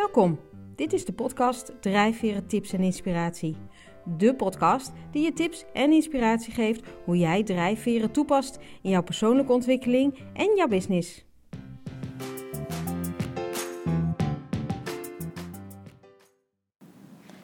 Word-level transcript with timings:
Welkom. 0.00 0.38
Dit 0.76 0.92
is 0.92 1.04
de 1.04 1.12
podcast 1.12 1.72
Drijfveren 1.80 2.46
Tips 2.46 2.72
en 2.72 2.80
Inspiratie. 2.80 3.56
De 4.04 4.34
podcast 4.34 4.92
die 5.10 5.22
je 5.22 5.32
tips 5.32 5.64
en 5.72 5.92
inspiratie 5.92 6.52
geeft 6.52 6.82
hoe 7.04 7.16
jij 7.18 7.42
drijfveren 7.42 8.10
toepast 8.10 8.58
in 8.82 8.90
jouw 8.90 9.02
persoonlijke 9.02 9.52
ontwikkeling 9.52 10.18
en 10.34 10.56
jouw 10.56 10.66
business. 10.66 11.24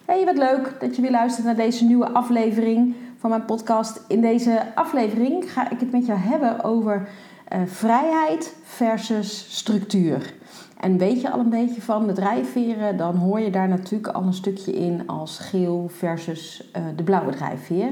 Hey, 0.05 0.25
wat 0.25 0.37
leuk 0.37 0.77
dat 0.79 0.95
je 0.95 1.01
weer 1.01 1.11
luistert 1.11 1.45
naar 1.45 1.55
deze 1.55 1.85
nieuwe 1.85 2.09
aflevering 2.09 2.95
van 3.17 3.29
mijn 3.29 3.45
podcast. 3.45 4.05
In 4.07 4.21
deze 4.21 4.75
aflevering 4.75 5.51
ga 5.51 5.71
ik 5.71 5.79
het 5.79 5.91
met 5.91 6.05
jou 6.05 6.19
hebben 6.19 6.63
over 6.63 7.09
uh, 7.53 7.61
vrijheid 7.65 8.55
versus 8.63 9.57
structuur. 9.57 10.35
En 10.79 10.97
weet 10.97 11.21
je 11.21 11.31
al 11.31 11.39
een 11.39 11.49
beetje 11.49 11.81
van 11.81 12.07
de 12.07 12.13
drijfveren, 12.13 12.97
dan 12.97 13.15
hoor 13.15 13.39
je 13.39 13.49
daar 13.49 13.67
natuurlijk 13.67 14.13
al 14.13 14.23
een 14.23 14.33
stukje 14.33 14.71
in 14.71 15.07
als 15.07 15.39
geel 15.39 15.89
versus 15.91 16.69
uh, 16.77 16.83
de 16.95 17.03
blauwe 17.03 17.31
drijfveer. 17.31 17.91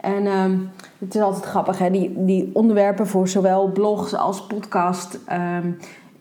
En 0.00 0.24
uh, 0.24 0.44
het 0.98 1.14
is 1.14 1.20
altijd 1.20 1.44
grappig, 1.44 1.78
hè? 1.78 1.90
Die, 1.90 2.24
die 2.24 2.50
onderwerpen 2.52 3.06
voor 3.06 3.28
zowel 3.28 3.72
blogs 3.72 4.14
als 4.14 4.46
podcast. 4.46 5.18
Um, 5.32 5.76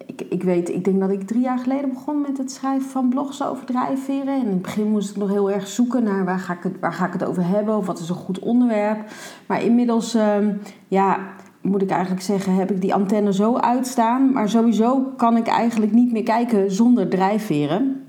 ik, 0.05 0.21
ik 0.29 0.43
weet, 0.43 0.69
ik 0.69 0.83
denk 0.83 0.99
dat 0.99 1.09
ik 1.09 1.27
drie 1.27 1.41
jaar 1.41 1.59
geleden 1.59 1.89
begon 1.89 2.21
met 2.21 2.37
het 2.37 2.51
schrijven 2.51 2.89
van 2.89 3.09
blogs 3.09 3.43
over 3.43 3.65
drijfveren. 3.65 4.33
En 4.33 4.41
in 4.41 4.49
het 4.49 4.61
begin 4.61 4.89
moest 4.89 5.09
ik 5.09 5.15
nog 5.15 5.29
heel 5.29 5.51
erg 5.51 5.67
zoeken 5.67 6.03
naar 6.03 6.25
waar 6.25 6.39
ga 6.39 6.53
ik 6.53 6.63
het, 6.63 6.79
waar 6.79 6.93
ga 6.93 7.05
ik 7.05 7.13
het 7.13 7.25
over 7.25 7.47
hebben 7.47 7.77
of 7.77 7.85
wat 7.85 7.99
is 7.99 8.09
een 8.09 8.15
goed 8.15 8.39
onderwerp. 8.39 8.99
Maar 9.45 9.63
inmiddels, 9.63 10.13
um, 10.13 10.61
ja, 10.87 11.17
moet 11.65 11.81
ik 11.81 11.89
eigenlijk 11.89 12.21
zeggen, 12.21 12.53
heb 12.53 12.71
ik 12.71 12.81
die 12.81 12.93
antenne 12.93 13.33
zo 13.33 13.55
uitstaan. 13.55 14.31
Maar 14.31 14.49
sowieso 14.49 15.01
kan 15.17 15.37
ik 15.37 15.47
eigenlijk 15.47 15.91
niet 15.91 16.11
meer 16.11 16.23
kijken 16.23 16.71
zonder 16.71 17.09
drijfveren. 17.09 17.99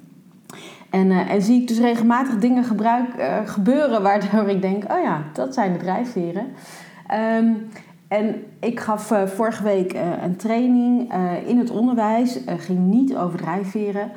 En, 0.91 1.11
uh, 1.11 1.21
zie 1.39 1.61
ik 1.61 1.69
dus 1.69 1.79
regelmatig 1.79 2.39
dingen 2.39 2.65
gebruik, 2.65 3.19
uh, 3.19 3.37
gebeuren 3.45 4.03
waardoor 4.03 4.49
ik 4.49 4.63
denk, 4.63 4.93
oh 4.93 5.03
ja, 5.03 5.23
dat 5.33 5.55
zijn 5.55 5.73
de 5.73 5.79
drijfveren. 5.79 6.47
Um, 7.39 7.69
en 8.09 8.35
ik 8.61 8.81
gaf 8.81 9.11
uh, 9.11 9.27
vorige 9.27 9.63
week 9.63 9.97
een 10.23 10.37
training 10.37 11.13
in 11.47 11.59
het 11.59 11.71
onderwijs. 11.71 12.41
ging 12.57 12.79
niet 12.79 13.17
over 13.17 13.39
drijfveren. 13.39 14.11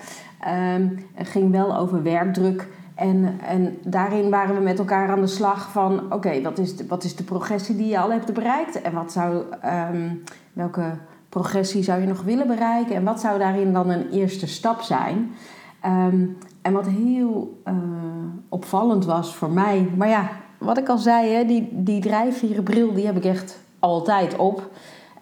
Um, 0.75 1.05
ging 1.15 1.51
wel 1.51 1.77
over 1.77 2.03
werkdruk. 2.03 2.67
En, 2.99 3.39
en 3.45 3.77
daarin 3.83 4.29
waren 4.29 4.55
we 4.55 4.61
met 4.61 4.79
elkaar 4.79 5.09
aan 5.09 5.21
de 5.21 5.27
slag 5.27 5.71
van: 5.71 6.13
oké, 6.13 6.41
wat, 6.41 6.57
is 6.57 6.75
de, 6.75 6.87
wat 6.87 7.03
is 7.03 7.15
de 7.15 7.23
progressie 7.23 7.75
die 7.75 7.87
je 7.87 7.99
al 7.99 8.11
hebt 8.11 8.33
bereikt? 8.33 8.81
En 8.81 8.93
wat 8.93 9.11
zou, 9.11 9.43
um, 9.93 10.23
welke 10.53 10.83
progressie 11.29 11.83
zou 11.83 12.01
je 12.01 12.07
nog 12.07 12.21
willen 12.21 12.47
bereiken? 12.47 12.95
En 12.95 13.03
wat 13.03 13.19
zou 13.19 13.39
daarin 13.39 13.73
dan 13.73 13.89
een 13.89 14.09
eerste 14.09 14.47
stap 14.47 14.81
zijn? 14.81 15.31
Um, 15.85 16.37
en 16.61 16.73
wat 16.73 16.87
heel 16.87 17.61
uh, 17.67 17.73
opvallend 18.49 19.05
was 19.05 19.35
voor 19.35 19.51
mij, 19.51 19.87
maar 19.95 20.09
ja, 20.09 20.29
wat 20.57 20.77
ik 20.77 20.89
al 20.89 20.97
zei, 20.97 21.47
die, 21.47 21.69
die 21.71 22.01
drijfvierenbril 22.01 22.93
die 22.93 23.05
heb 23.05 23.17
ik 23.17 23.25
echt 23.25 23.59
altijd 23.79 24.35
op. 24.35 24.69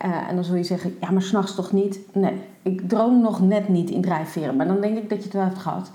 Uh, 0.06 0.30
en 0.30 0.36
dan 0.36 0.44
zul 0.44 0.56
je 0.56 0.64
zeggen, 0.64 0.96
ja, 1.02 1.12
maar 1.12 1.22
s'nachts 1.22 1.56
toch 1.56 1.72
niet? 1.72 2.00
Nee, 2.14 2.42
ik 2.62 2.90
droom 2.90 3.22
nog 3.22 3.42
net 3.42 3.70
niet 3.70 3.90
in 3.90 4.02
drijfveren, 4.02 4.56
maar 4.56 4.68
dan 4.68 4.82
denk 4.82 4.98
ik 4.98 5.10
dat 5.10 5.18
je 5.18 5.24
het 5.24 5.34
wel 5.34 5.44
hebt 5.44 5.58
gehad. 5.58 5.92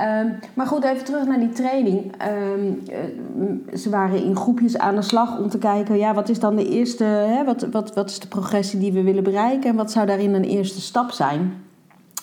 Um, 0.00 0.38
maar 0.54 0.66
goed, 0.66 0.84
even 0.84 1.04
terug 1.04 1.26
naar 1.26 1.38
die 1.38 1.52
training. 1.52 2.12
Um, 2.52 2.82
uh, 2.90 3.76
ze 3.76 3.90
waren 3.90 4.24
in 4.24 4.36
groepjes 4.36 4.78
aan 4.78 4.94
de 4.94 5.02
slag 5.02 5.38
om 5.38 5.48
te 5.48 5.58
kijken, 5.58 5.98
ja, 5.98 6.14
wat 6.14 6.28
is 6.28 6.40
dan 6.40 6.56
de 6.56 6.68
eerste, 6.68 7.04
hè, 7.04 7.44
wat, 7.44 7.66
wat, 7.70 7.94
wat 7.94 8.10
is 8.10 8.18
de 8.18 8.28
progressie 8.28 8.78
die 8.78 8.92
we 8.92 9.02
willen 9.02 9.22
bereiken 9.22 9.70
en 9.70 9.76
wat 9.76 9.90
zou 9.90 10.06
daarin 10.06 10.34
een 10.34 10.44
eerste 10.44 10.80
stap 10.80 11.10
zijn? 11.10 11.54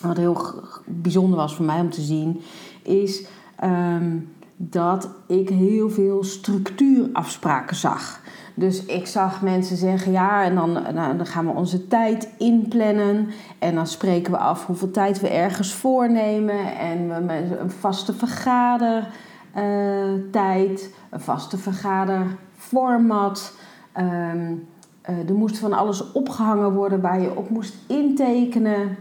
Wat 0.02 0.16
heel 0.16 0.62
bijzonder 0.84 1.36
was 1.36 1.54
voor 1.54 1.64
mij 1.64 1.80
om 1.80 1.90
te 1.90 2.00
zien, 2.00 2.40
is 2.82 3.24
um, 3.64 4.28
dat 4.56 5.08
ik 5.26 5.48
heel 5.48 5.90
veel 5.90 6.24
structuurafspraken 6.24 7.76
zag. 7.76 8.20
Dus 8.54 8.84
ik 8.84 9.06
zag 9.06 9.42
mensen 9.42 9.76
zeggen 9.76 10.12
ja, 10.12 10.44
en 10.44 10.54
dan, 10.54 10.74
dan 10.94 11.26
gaan 11.26 11.46
we 11.46 11.52
onze 11.52 11.86
tijd 11.86 12.28
inplannen. 12.38 13.28
En 13.58 13.74
dan 13.74 13.86
spreken 13.86 14.32
we 14.32 14.38
af 14.38 14.66
hoeveel 14.66 14.90
tijd 14.90 15.20
we 15.20 15.28
ergens 15.28 15.72
voornemen. 15.72 16.76
En 16.76 17.26
we 17.26 17.58
een 17.58 17.70
vaste 17.70 18.12
vergadertijd, 18.12 20.80
uh, 20.80 20.86
een 21.10 21.20
vaste 21.20 21.58
vergaderformat. 21.58 23.54
Um, 23.96 24.66
uh, 25.10 25.28
er 25.28 25.34
moest 25.34 25.58
van 25.58 25.72
alles 25.72 26.12
opgehangen 26.12 26.72
worden 26.72 27.00
waar 27.00 27.20
je 27.20 27.36
op 27.36 27.50
moest 27.50 27.74
intekenen. 27.88 28.96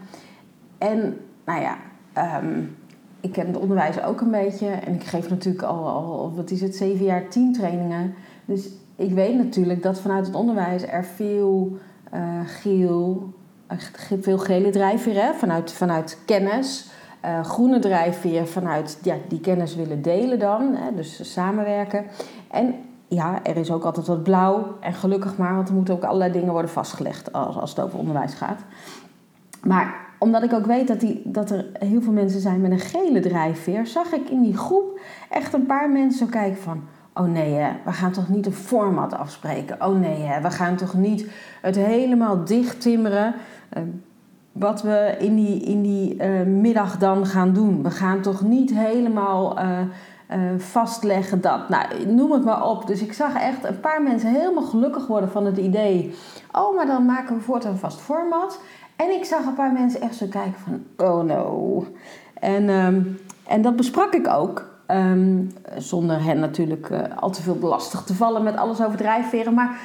En 0.78 1.18
nou 1.46 1.62
ja, 1.62 1.78
um, 2.42 2.75
ik 3.19 3.31
ken 3.31 3.47
het 3.47 3.58
onderwijs 3.58 4.03
ook 4.03 4.22
een 4.22 4.31
beetje. 4.31 4.68
En 4.68 4.94
ik 4.94 5.03
geef 5.03 5.30
natuurlijk 5.30 5.63
al, 5.63 5.88
al 5.88 6.34
wat 6.36 6.52
is 6.52 6.62
het, 6.62 6.75
zeven 6.75 7.06
jaar 7.06 7.30
tien 7.30 7.53
trainingen. 7.53 8.13
Dus 8.46 8.69
ik 8.96 9.14
weet 9.14 9.36
natuurlijk 9.36 9.84
dat 9.84 10.00
vanuit 10.00 10.26
het 10.26 10.36
onderwijs 10.36 10.84
er 10.84 11.06
veel 11.06 11.78
uh, 12.14 12.40
geel, 12.46 13.34
veel 14.22 14.38
gele 14.38 14.70
drijfveer? 14.70 15.34
Vanuit, 15.36 15.72
vanuit 15.72 16.18
kennis. 16.26 16.92
Uh, 17.26 17.44
groene 17.44 17.80
drijfveer 17.80 18.48
vanuit 18.48 19.00
ja, 19.04 19.16
die 19.28 19.40
kennis 19.40 19.76
willen 19.76 20.02
delen 20.02 20.40
dan, 20.40 20.76
hè? 20.76 20.96
dus 20.96 21.34
samenwerken. 21.34 22.06
En 22.52 22.76
ja, 23.08 23.44
er 23.44 23.58
is 23.58 23.72
ook 23.72 23.84
altijd 23.84 24.08
wat 24.08 24.24
blauw 24.24 24.78
en 24.80 24.94
gelukkig 24.94 25.38
maar, 25.38 25.56
want 25.56 25.68
er 25.68 25.75
moeten 25.75 25.94
ook 25.94 26.04
allerlei 26.04 26.31
dingen 26.31 26.52
worden 26.52 26.72
vastgelegd 26.72 27.34
als, 27.34 27.56
als 27.56 27.70
het 27.70 27.80
over 27.80 28.00
onderwijs 28.00 28.34
gaat. 28.34 28.60
Maar 29.64 29.96
omdat 30.20 30.44
ik 30.44 30.54
ook 30.54 30.66
weet 30.66 30.88
dat, 30.88 31.00
die, 31.00 31.22
dat 31.25 31.50
er 31.50 31.66
heel 31.74 32.02
veel 32.02 32.12
mensen 32.12 32.40
zijn 32.40 32.62
met 32.62 32.72
een 32.72 32.80
gele 32.80 33.20
drijfveer, 33.20 33.88
zag 33.88 34.12
ik 34.12 34.30
in 34.30 34.42
die 34.42 34.58
groep 34.58 35.00
echt 35.30 35.54
een 35.54 35.66
paar 35.66 35.90
mensen 35.90 36.30
kijken 36.30 36.62
van... 36.62 36.84
Oh 37.13 37.28
nee, 37.28 37.53
hè, 37.53 37.72
we 37.85 37.91
gaan 37.91 38.12
toch 38.12 38.29
niet 38.29 38.46
een 38.46 38.53
format 38.53 39.13
afspreken? 39.13 39.85
Oh 39.85 40.00
nee, 40.00 40.22
hè, 40.22 40.41
we 40.41 40.50
gaan 40.50 40.75
toch 40.75 40.94
niet 40.94 41.31
het 41.62 41.75
helemaal 41.75 42.46
dicht 42.46 42.81
timmeren 42.81 43.34
uh, 43.78 43.84
wat 44.51 44.81
we 44.81 45.16
in 45.19 45.35
die, 45.35 45.62
in 45.62 45.81
die 45.81 46.16
uh, 46.16 46.41
middag 46.41 46.97
dan 46.97 47.25
gaan 47.25 47.53
doen? 47.53 47.84
We 47.84 47.91
gaan 47.91 48.22
toch 48.22 48.41
niet 48.41 48.74
helemaal 48.74 49.59
uh, 49.59 49.79
vastleggen 50.57 51.41
dat. 51.41 51.69
Nou, 51.69 51.85
noem 52.07 52.31
het 52.31 52.44
maar 52.44 52.69
op. 52.69 52.88
Dus 52.88 53.01
ik 53.01 53.13
zag 53.13 53.35
echt 53.35 53.63
een 53.63 53.80
paar 53.80 54.01
mensen 54.01 54.30
helemaal 54.30 54.63
gelukkig 54.63 55.07
worden 55.07 55.30
van 55.30 55.45
het 55.45 55.57
idee. 55.57 56.16
Oh, 56.51 56.75
maar 56.75 56.85
dan 56.85 57.06
maken 57.06 57.35
we 57.35 57.41
voortaan 57.41 57.78
vast 57.78 58.00
format. 58.00 58.59
En 58.95 59.09
ik 59.09 59.25
zag 59.25 59.45
een 59.45 59.53
paar 59.53 59.74
mensen 59.74 60.01
echt 60.01 60.16
zo 60.16 60.25
kijken 60.30 60.59
van, 60.59 61.07
oh 61.07 61.24
no. 61.24 61.85
En, 62.40 62.69
um, 62.69 63.19
en 63.47 63.62
dat 63.62 63.75
besprak 63.75 64.13
ik 64.13 64.28
ook. 64.28 64.72
Um, 64.88 65.53
zonder 65.77 66.23
hen 66.23 66.39
natuurlijk 66.39 66.89
uh, 66.89 67.01
al 67.16 67.29
te 67.29 67.41
veel 67.41 67.57
lastig 67.61 68.03
te 68.03 68.13
vallen 68.13 68.44
met 68.44 68.55
alles 68.57 68.81
over 68.81 68.97
drijfveren. 68.97 69.53
Maar 69.53 69.79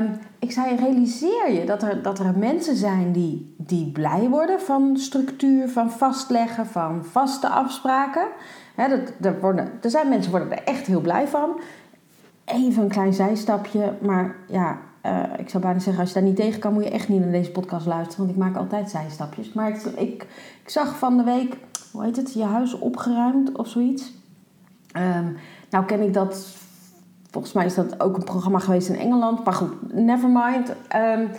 um, 0.00 0.18
ik 0.38 0.52
zei, 0.52 0.76
realiseer 0.76 1.52
je 1.52 1.64
dat 1.64 1.82
er, 1.82 2.02
dat 2.02 2.18
er 2.18 2.38
mensen 2.38 2.76
zijn 2.76 3.12
die, 3.12 3.54
die 3.58 3.90
blij 3.90 4.28
worden 4.28 4.60
van 4.60 4.96
structuur, 4.96 5.68
van 5.68 5.90
vastleggen, 5.90 6.66
van 6.66 7.04
vaste 7.04 7.48
afspraken. 7.48 8.26
Dat, 8.76 9.12
dat 9.18 9.40
worden, 9.40 9.70
er 9.82 9.90
zijn 9.90 10.08
mensen 10.08 10.30
worden 10.30 10.50
er 10.50 10.64
echt 10.64 10.86
heel 10.86 11.00
blij 11.00 11.28
van. 11.28 11.60
Even 12.44 12.82
een 12.82 12.88
klein 12.88 13.14
zijstapje, 13.14 13.92
maar 14.00 14.36
ja, 14.48 14.78
uh, 15.06 15.22
ik 15.38 15.48
zou 15.48 15.62
bijna 15.62 15.78
zeggen, 15.78 16.02
als 16.02 16.12
je 16.12 16.18
daar 16.18 16.28
niet 16.28 16.36
tegen 16.36 16.60
kan, 16.60 16.72
moet 16.72 16.84
je 16.84 16.90
echt 16.90 17.08
niet 17.08 17.20
naar 17.20 17.32
deze 17.32 17.50
podcast 17.50 17.86
luisteren. 17.86 18.26
Want 18.26 18.30
ik 18.38 18.44
maak 18.44 18.56
altijd 18.56 18.90
zijstapjes. 18.90 19.52
Maar 19.52 19.68
ik, 19.68 19.82
ik, 19.84 20.26
ik 20.62 20.70
zag 20.70 20.98
van 20.98 21.16
de 21.16 21.24
week, 21.24 21.56
hoe 21.92 22.04
heet 22.04 22.16
het, 22.16 22.32
je 22.32 22.44
huis 22.44 22.78
opgeruimd 22.78 23.56
of 23.56 23.68
zoiets. 23.68 24.20
Um, 24.96 25.36
nou 25.70 25.84
ken 25.84 26.00
ik 26.00 26.14
dat, 26.14 26.46
volgens 27.30 27.52
mij 27.52 27.64
is 27.64 27.74
dat 27.74 28.00
ook 28.00 28.16
een 28.16 28.24
programma 28.24 28.58
geweest 28.58 28.88
in 28.88 28.98
Engeland. 28.98 29.44
Maar 29.44 29.54
goed, 29.54 29.92
never 29.92 30.28
mind. 30.28 30.68
Um, 30.68 31.30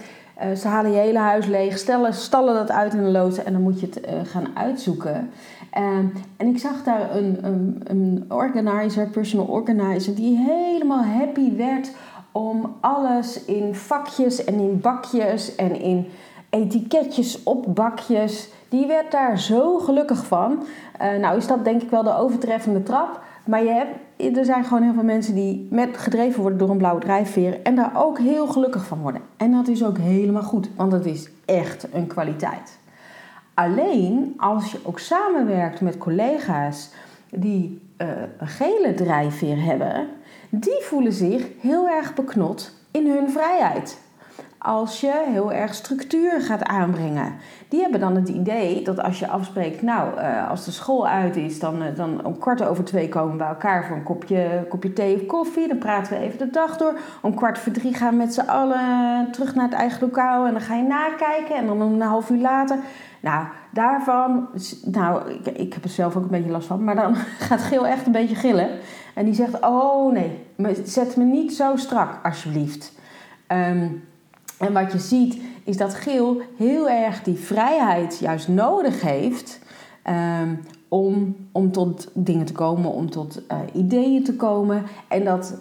uh, 0.44 0.56
ze 0.56 0.68
halen 0.68 0.92
je 0.92 0.98
hele 0.98 1.20
huis 1.20 1.46
leeg, 1.46 1.78
stellen, 1.78 2.14
stallen 2.14 2.54
dat 2.54 2.72
uit 2.72 2.94
in 2.94 3.00
een 3.00 3.12
loods 3.12 3.44
en 3.44 3.54
dan 3.54 3.62
moet 3.62 3.80
je 3.80 3.86
het 3.86 4.08
uh, 4.08 4.14
gaan 4.24 4.48
uitzoeken. 4.54 5.30
Um, 5.78 6.14
en 6.38 6.48
ik 6.48 6.60
zag 6.60 6.84
daar 6.84 7.16
een, 7.16 7.38
een, 7.46 7.82
een 7.84 8.26
organizer, 8.28 9.08
personal 9.08 9.46
organizer, 9.46 10.16
die 10.16 10.38
helemaal 10.38 11.04
happy 11.04 11.56
werd 11.56 11.92
om 12.32 12.76
alles 12.80 13.46
in 13.46 13.76
vakjes 13.76 14.44
en 14.44 14.54
in 14.54 14.80
bakjes 14.82 15.56
en 15.56 15.80
in 15.80 16.08
etiketjes 16.50 17.44
op 17.44 17.66
bakjes. 17.68 18.50
Die 18.70 18.88
werd 18.88 19.12
daar 19.12 19.40
zo 19.40 19.78
gelukkig 19.78 20.26
van. 20.26 20.64
Uh, 21.02 21.20
nou 21.20 21.38
is 21.38 21.48
dat 21.48 21.64
denk 21.64 21.82
ik 21.82 21.90
wel 21.90 22.04
de 22.04 22.18
overtreffende 22.18 22.84
trap. 22.84 23.22
Maar 23.44 23.64
je 23.64 23.70
hebt, 23.70 24.38
er 24.38 24.46
zijn 24.46 24.64
gewoon 24.64 24.84
heel 24.84 24.94
veel 24.94 25.04
mensen 25.04 25.36
die 25.36 25.68
met 25.70 25.98
gedreven 25.98 26.42
worden 26.42 26.60
door 26.60 26.70
een 26.70 26.78
blauwe 26.78 27.02
drijfveer. 27.02 27.62
En 27.62 27.76
daar 27.76 27.92
ook 27.96 28.20
heel 28.20 28.48
gelukkig 28.48 28.86
van 28.86 29.02
worden. 29.02 29.22
En 29.38 29.52
dat 29.52 29.68
is 29.68 29.84
ook 29.84 29.98
helemaal 29.98 30.44
goed, 30.44 30.70
want 30.76 30.92
dat 30.92 31.06
is 31.06 31.30
echt 31.46 31.88
een 31.94 32.08
kwaliteit. 32.08 32.80
Alleen 33.54 34.34
als 34.38 34.72
je 34.72 34.80
ook 34.84 35.00
samenwerkt 35.00 35.82
met 35.82 35.98
collega's 35.98 36.90
die 37.30 37.82
uh, 37.98 38.08
een 38.38 38.48
gele 38.48 38.94
drijfveer 38.94 39.64
hebben, 39.64 40.08
die 40.50 40.80
voelen 40.82 41.14
zich 41.14 41.48
heel 41.60 41.90
erg 41.90 42.14
beknot 42.14 42.74
in 42.92 43.08
hun 43.08 43.30
vrijheid. 43.30 43.98
Als 44.64 45.02
je 45.02 45.24
heel 45.26 45.52
erg 45.52 45.74
structuur 45.74 46.42
gaat 46.42 46.64
aanbrengen. 46.64 47.36
Die 47.68 47.82
hebben 47.82 48.00
dan 48.00 48.16
het 48.16 48.30
idee 48.30 48.84
dat 48.84 49.04
als 49.04 49.20
je 49.20 49.28
afspreekt, 49.28 49.82
nou, 49.82 50.20
uh, 50.20 50.50
als 50.50 50.66
de 50.66 50.72
school 50.72 51.08
uit 51.08 51.36
is, 51.36 51.60
dan, 51.60 51.84
uh, 51.84 51.96
dan 51.96 52.26
om 52.26 52.38
kwart 52.38 52.64
over 52.64 52.84
twee 52.84 53.10
komen 53.10 53.32
we 53.32 53.38
bij 53.38 53.48
elkaar 53.48 53.86
voor 53.86 53.96
een 53.96 54.04
kopje, 54.04 54.66
kopje 54.70 54.94
thee 54.94 55.16
of 55.16 55.26
koffie. 55.26 55.68
Dan 55.68 55.78
praten 55.78 56.14
we 56.14 56.20
even 56.20 56.38
de 56.38 56.50
dag 56.50 56.78
door. 56.78 57.00
Om 57.22 57.36
kwart 57.36 57.58
voor 57.58 57.72
drie 57.72 57.94
gaan 57.94 58.10
we 58.10 58.16
met 58.16 58.34
z'n 58.34 58.50
allen 58.50 59.32
terug 59.32 59.56
naar 59.56 59.66
het 59.66 59.74
eigen 59.74 60.02
lokaal 60.02 60.46
en 60.46 60.52
dan 60.52 60.62
ga 60.62 60.76
je 60.76 60.84
nakijken. 60.84 61.56
En 61.56 61.68
dan 61.68 61.82
een 61.82 62.02
half 62.02 62.30
uur 62.30 62.42
later. 62.42 62.78
Nou, 63.20 63.46
daarvan, 63.72 64.48
nou, 64.86 65.32
ik, 65.32 65.48
ik 65.48 65.74
heb 65.74 65.84
er 65.84 65.90
zelf 65.90 66.16
ook 66.16 66.24
een 66.24 66.30
beetje 66.30 66.52
last 66.52 66.68
van, 66.68 66.84
maar 66.84 66.96
dan 66.96 67.16
gaat 67.48 67.62
Geel 67.62 67.88
echt 67.88 68.06
een 68.06 68.12
beetje 68.12 68.36
gillen. 68.36 68.70
En 69.14 69.26
die 69.26 69.34
zegt: 69.34 69.62
Oh 69.62 70.14
nee, 70.14 70.46
zet 70.84 71.16
me 71.16 71.24
niet 71.24 71.54
zo 71.54 71.76
strak, 71.76 72.20
alsjeblieft. 72.24 72.94
Um, 73.48 74.04
en 74.64 74.74
wat 74.74 74.92
je 74.92 75.00
ziet 75.00 75.42
is 75.64 75.78
dat 75.78 75.94
Geel 75.94 76.42
heel 76.58 76.90
erg 76.90 77.24
die 77.24 77.38
vrijheid 77.38 78.20
juist 78.20 78.48
nodig 78.48 79.02
heeft 79.02 79.60
um, 80.42 80.60
om, 80.88 81.36
om 81.52 81.72
tot 81.72 82.10
dingen 82.14 82.46
te 82.46 82.54
komen, 82.54 82.92
om 82.92 83.10
tot 83.10 83.42
uh, 83.52 83.58
ideeën 83.74 84.24
te 84.24 84.36
komen. 84.36 84.84
En 85.08 85.24
dat, 85.24 85.58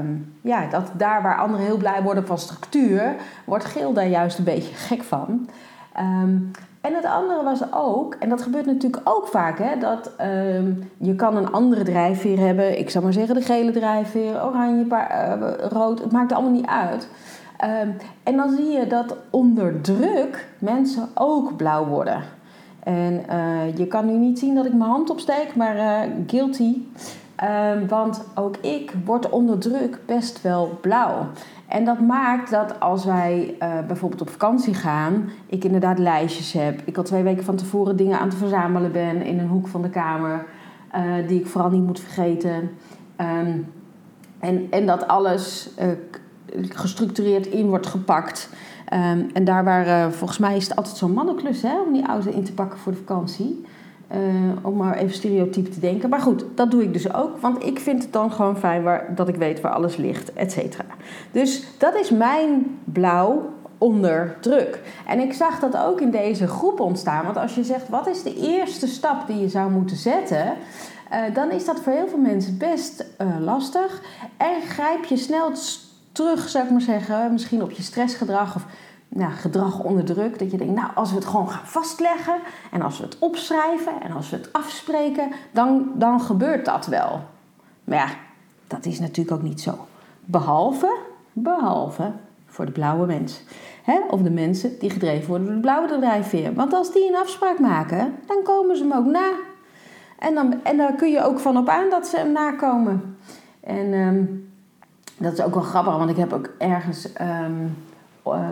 um, 0.00 0.34
ja, 0.40 0.66
dat 0.66 0.90
daar 0.96 1.22
waar 1.22 1.38
anderen 1.38 1.66
heel 1.66 1.76
blij 1.76 2.02
worden 2.02 2.26
van 2.26 2.38
structuur, 2.38 3.16
wordt 3.44 3.64
Geel 3.64 3.92
daar 3.92 4.08
juist 4.08 4.38
een 4.38 4.44
beetje 4.44 4.74
gek 4.88 5.02
van. 5.02 5.48
Um, 5.98 6.50
en 6.80 6.94
het 6.94 7.04
andere 7.04 7.42
was 7.42 7.72
ook, 7.72 8.14
en 8.14 8.28
dat 8.28 8.42
gebeurt 8.42 8.66
natuurlijk 8.66 9.08
ook 9.08 9.26
vaak, 9.26 9.58
hè, 9.58 9.78
dat 9.78 10.12
je 10.96 11.14
kan 11.16 11.36
een 11.36 11.52
andere 11.52 11.82
drijfveer 11.82 12.38
hebben. 12.38 12.78
Ik 12.78 12.90
zou 12.90 13.04
maar 13.04 13.12
zeggen 13.12 13.34
de 13.34 13.40
gele 13.40 13.70
drijfveer, 13.70 14.44
oranje, 14.44 14.84
uh, 14.90 15.34
rood, 15.68 15.98
het 16.00 16.12
maakt 16.12 16.32
allemaal 16.32 16.52
niet 16.52 16.66
uit. 16.66 17.08
Um, 17.64 17.96
en 18.22 18.36
dan 18.36 18.50
zie 18.50 18.70
je 18.70 18.86
dat 18.86 19.16
onder 19.30 19.80
druk 19.80 20.48
mensen 20.58 21.08
ook 21.14 21.56
blauw 21.56 21.86
worden. 21.86 22.22
En 22.82 23.22
uh, 23.30 23.76
je 23.76 23.86
kan 23.86 24.06
nu 24.06 24.12
niet 24.12 24.38
zien 24.38 24.54
dat 24.54 24.66
ik 24.66 24.72
mijn 24.72 24.90
hand 24.90 25.10
opsteek, 25.10 25.56
maar 25.56 25.76
uh, 25.76 26.12
guilty. 26.26 26.76
Um, 27.74 27.88
want 27.88 28.24
ook 28.34 28.56
ik 28.56 28.92
word 29.04 29.30
onder 29.30 29.58
druk 29.58 29.98
best 30.06 30.42
wel 30.42 30.78
blauw. 30.80 31.26
En 31.68 31.84
dat 31.84 32.00
maakt 32.00 32.50
dat 32.50 32.80
als 32.80 33.04
wij 33.04 33.56
uh, 33.62 33.68
bijvoorbeeld 33.86 34.20
op 34.20 34.30
vakantie 34.30 34.74
gaan, 34.74 35.30
ik 35.46 35.64
inderdaad 35.64 35.98
lijstjes 35.98 36.52
heb. 36.52 36.80
Ik 36.84 36.96
al 36.96 37.02
twee 37.02 37.22
weken 37.22 37.44
van 37.44 37.56
tevoren 37.56 37.96
dingen 37.96 38.18
aan 38.18 38.28
het 38.28 38.38
verzamelen 38.38 38.92
ben 38.92 39.22
in 39.22 39.38
een 39.38 39.48
hoek 39.48 39.68
van 39.68 39.82
de 39.82 39.90
kamer, 39.90 40.46
die 41.26 41.40
ik 41.40 41.46
vooral 41.46 41.70
niet 41.70 41.86
moet 41.86 42.00
vergeten. 42.00 42.70
Um, 43.40 43.72
en, 44.40 44.66
en 44.70 44.86
dat 44.86 45.08
alles 45.08 45.70
gestructureerd 46.68 47.46
in 47.46 47.68
wordt 47.68 47.86
gepakt. 47.86 48.48
Um, 48.92 49.30
en 49.32 49.44
daar 49.44 49.64
waar, 49.64 50.12
volgens 50.12 50.38
mij 50.38 50.56
is 50.56 50.68
het 50.68 50.76
altijd 50.76 50.96
zo'n 50.96 51.12
mannenklus 51.12 51.62
hè, 51.62 51.80
om 51.80 51.92
die 51.92 52.06
auto 52.06 52.30
in 52.30 52.44
te 52.44 52.52
pakken 52.52 52.78
voor 52.78 52.92
de 52.92 52.98
vakantie. 52.98 53.64
Uh, 54.12 54.18
om 54.62 54.76
maar 54.76 54.96
even 54.96 55.14
stereotyp 55.14 55.72
te 55.72 55.80
denken. 55.80 56.08
Maar 56.08 56.20
goed, 56.20 56.44
dat 56.54 56.70
doe 56.70 56.82
ik 56.82 56.92
dus 56.92 57.14
ook. 57.14 57.38
Want 57.38 57.64
ik 57.64 57.78
vind 57.78 58.02
het 58.02 58.12
dan 58.12 58.32
gewoon 58.32 58.56
fijn 58.56 58.82
waar, 58.82 59.14
dat 59.14 59.28
ik 59.28 59.36
weet 59.36 59.60
waar 59.60 59.72
alles 59.72 59.96
ligt, 59.96 60.32
et 60.32 60.52
cetera. 60.52 60.84
Dus 61.32 61.64
dat 61.78 61.94
is 61.94 62.10
mijn 62.10 62.78
blauw 62.84 63.50
onder 63.78 64.36
druk. 64.40 64.80
En 65.06 65.20
ik 65.20 65.32
zag 65.32 65.60
dat 65.60 65.76
ook 65.76 66.00
in 66.00 66.10
deze 66.10 66.46
groep 66.46 66.80
ontstaan. 66.80 67.24
Want 67.24 67.36
als 67.36 67.54
je 67.54 67.64
zegt, 67.64 67.88
wat 67.88 68.06
is 68.06 68.22
de 68.22 68.36
eerste 68.36 68.86
stap 68.86 69.26
die 69.26 69.40
je 69.40 69.48
zou 69.48 69.70
moeten 69.70 69.96
zetten... 69.96 70.52
Uh, 71.12 71.34
dan 71.34 71.50
is 71.50 71.64
dat 71.64 71.80
voor 71.80 71.92
heel 71.92 72.08
veel 72.08 72.18
mensen 72.18 72.58
best 72.58 73.04
uh, 73.20 73.28
lastig. 73.40 74.02
En 74.36 74.60
grijp 74.68 75.04
je 75.04 75.16
snel 75.16 75.50
terug, 76.18 76.48
zou 76.48 76.64
ik 76.64 76.70
maar 76.70 76.80
zeggen... 76.80 77.32
misschien 77.32 77.62
op 77.62 77.70
je 77.70 77.82
stressgedrag 77.82 78.54
of 78.54 78.66
nou, 79.08 79.32
gedrag 79.32 79.80
onder 79.80 80.04
druk. 80.04 80.38
Dat 80.38 80.50
je 80.50 80.56
denkt, 80.56 80.74
nou, 80.74 80.90
als 80.94 81.10
we 81.10 81.16
het 81.16 81.24
gewoon 81.24 81.50
gaan 81.50 81.66
vastleggen 81.66 82.38
en 82.70 82.82
als 82.82 82.98
we 82.98 83.04
het 83.04 83.18
opschrijven 83.18 83.92
en 84.02 84.12
als 84.12 84.30
we 84.30 84.36
het 84.36 84.52
afspreken, 84.52 85.32
dan, 85.50 85.90
dan 85.94 86.20
gebeurt 86.20 86.64
dat 86.64 86.86
wel. 86.86 87.20
Maar 87.84 87.98
ja, 87.98 88.08
dat 88.66 88.86
is 88.86 89.00
natuurlijk 89.00 89.36
ook 89.36 89.42
niet 89.42 89.60
zo. 89.60 89.86
Behalve, 90.24 90.96
behalve 91.32 92.12
voor 92.46 92.66
de 92.66 92.72
blauwe 92.72 93.06
mens. 93.06 93.42
Hè? 93.82 94.00
Of 94.10 94.22
de 94.22 94.30
mensen 94.30 94.78
die 94.78 94.90
gedreven 94.90 95.28
worden 95.28 95.46
door 95.46 95.54
de 95.54 95.60
blauwe 95.60 95.98
drijfveer. 95.98 96.54
Want 96.54 96.72
als 96.72 96.92
die 96.92 97.08
een 97.08 97.16
afspraak 97.16 97.58
maken, 97.58 98.14
dan 98.26 98.42
komen 98.42 98.76
ze 98.76 98.82
hem 98.82 98.92
ook 98.92 99.06
na. 99.12 99.30
En, 100.18 100.34
dan, 100.34 100.64
en 100.64 100.76
daar 100.76 100.94
kun 100.94 101.10
je 101.10 101.24
ook 101.24 101.38
van 101.38 101.56
op 101.56 101.68
aan 101.68 101.90
dat 101.90 102.06
ze 102.06 102.16
hem 102.16 102.32
nakomen. 102.32 103.16
En 103.60 103.92
um, 103.92 104.47
dat 105.18 105.32
is 105.32 105.42
ook 105.42 105.54
wel 105.54 105.62
grappig, 105.62 105.96
want 105.96 106.10
ik 106.10 106.16
heb 106.16 106.32
ook 106.32 106.50
ergens 106.58 107.08
um, 107.20 107.76
uh, 108.26 108.48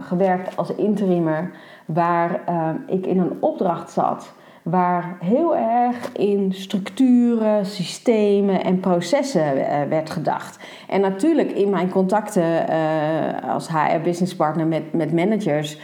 gewerkt 0.00 0.56
als 0.56 0.74
interimer, 0.74 1.50
waar 1.86 2.40
uh, 2.48 2.68
ik 2.86 3.06
in 3.06 3.18
een 3.18 3.36
opdracht 3.40 3.90
zat. 3.90 4.32
Waar 4.62 5.16
heel 5.20 5.56
erg 5.56 6.12
in 6.12 6.52
structuren, 6.52 7.66
systemen 7.66 8.64
en 8.64 8.80
processen 8.80 9.56
uh, 9.56 9.82
werd 9.88 10.10
gedacht. 10.10 10.58
En 10.88 11.00
natuurlijk 11.00 11.50
in 11.50 11.70
mijn 11.70 11.90
contacten 11.90 12.70
uh, 12.70 13.50
als 13.50 13.68
HR 13.68 14.00
business 14.02 14.36
partner 14.36 14.66
met, 14.66 14.92
met 14.92 15.12
managers 15.12 15.78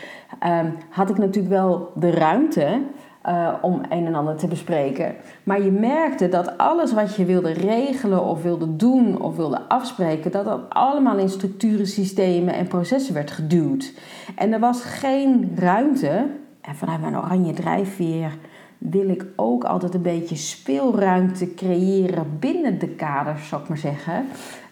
had 0.91 1.11
ik 1.11 1.19
natuurlijk 1.19 1.55
wel 1.55 1.93
de 1.95 2.11
ruimte 2.11 2.81
uh, 3.29 3.55
om 3.61 3.81
een 3.89 4.07
en 4.07 4.15
ander 4.15 4.37
te 4.37 4.47
bespreken. 4.47 5.15
Maar 5.43 5.63
je 5.63 5.71
merkte 5.71 6.29
dat 6.29 6.59
alles 6.59 6.93
wat 6.93 7.17
je 7.17 7.25
wilde 7.25 7.53
regelen 7.53 8.25
of 8.25 8.43
wilde 8.43 8.77
doen 8.77 9.21
of 9.21 9.37
wilde 9.37 9.61
afspreken, 9.69 10.31
dat 10.31 10.45
dat 10.45 10.61
allemaal 10.69 11.19
in 11.19 11.29
structuren, 11.29 11.87
systemen 11.87 12.55
en 12.55 12.67
processen 12.67 13.15
werd 13.15 13.31
geduwd. 13.31 13.93
En 14.37 14.53
er 14.53 14.61
was 14.61 14.85
geen 14.85 15.53
ruimte, 15.57 16.27
en 16.61 16.75
vanuit 16.75 17.01
mijn 17.01 17.17
oranje 17.17 17.53
drijfveer 17.53 18.39
wil 18.79 19.09
ik 19.09 19.27
ook 19.37 19.65
altijd 19.65 19.95
een 19.95 20.03
beetje 20.03 20.37
speelruimte 20.37 21.55
creëren 21.55 22.37
binnen 22.39 22.79
de 22.79 22.89
kaders, 22.89 23.49
zou 23.49 23.63
ik 23.63 23.69
maar 23.69 23.79
zeggen. 23.79 24.27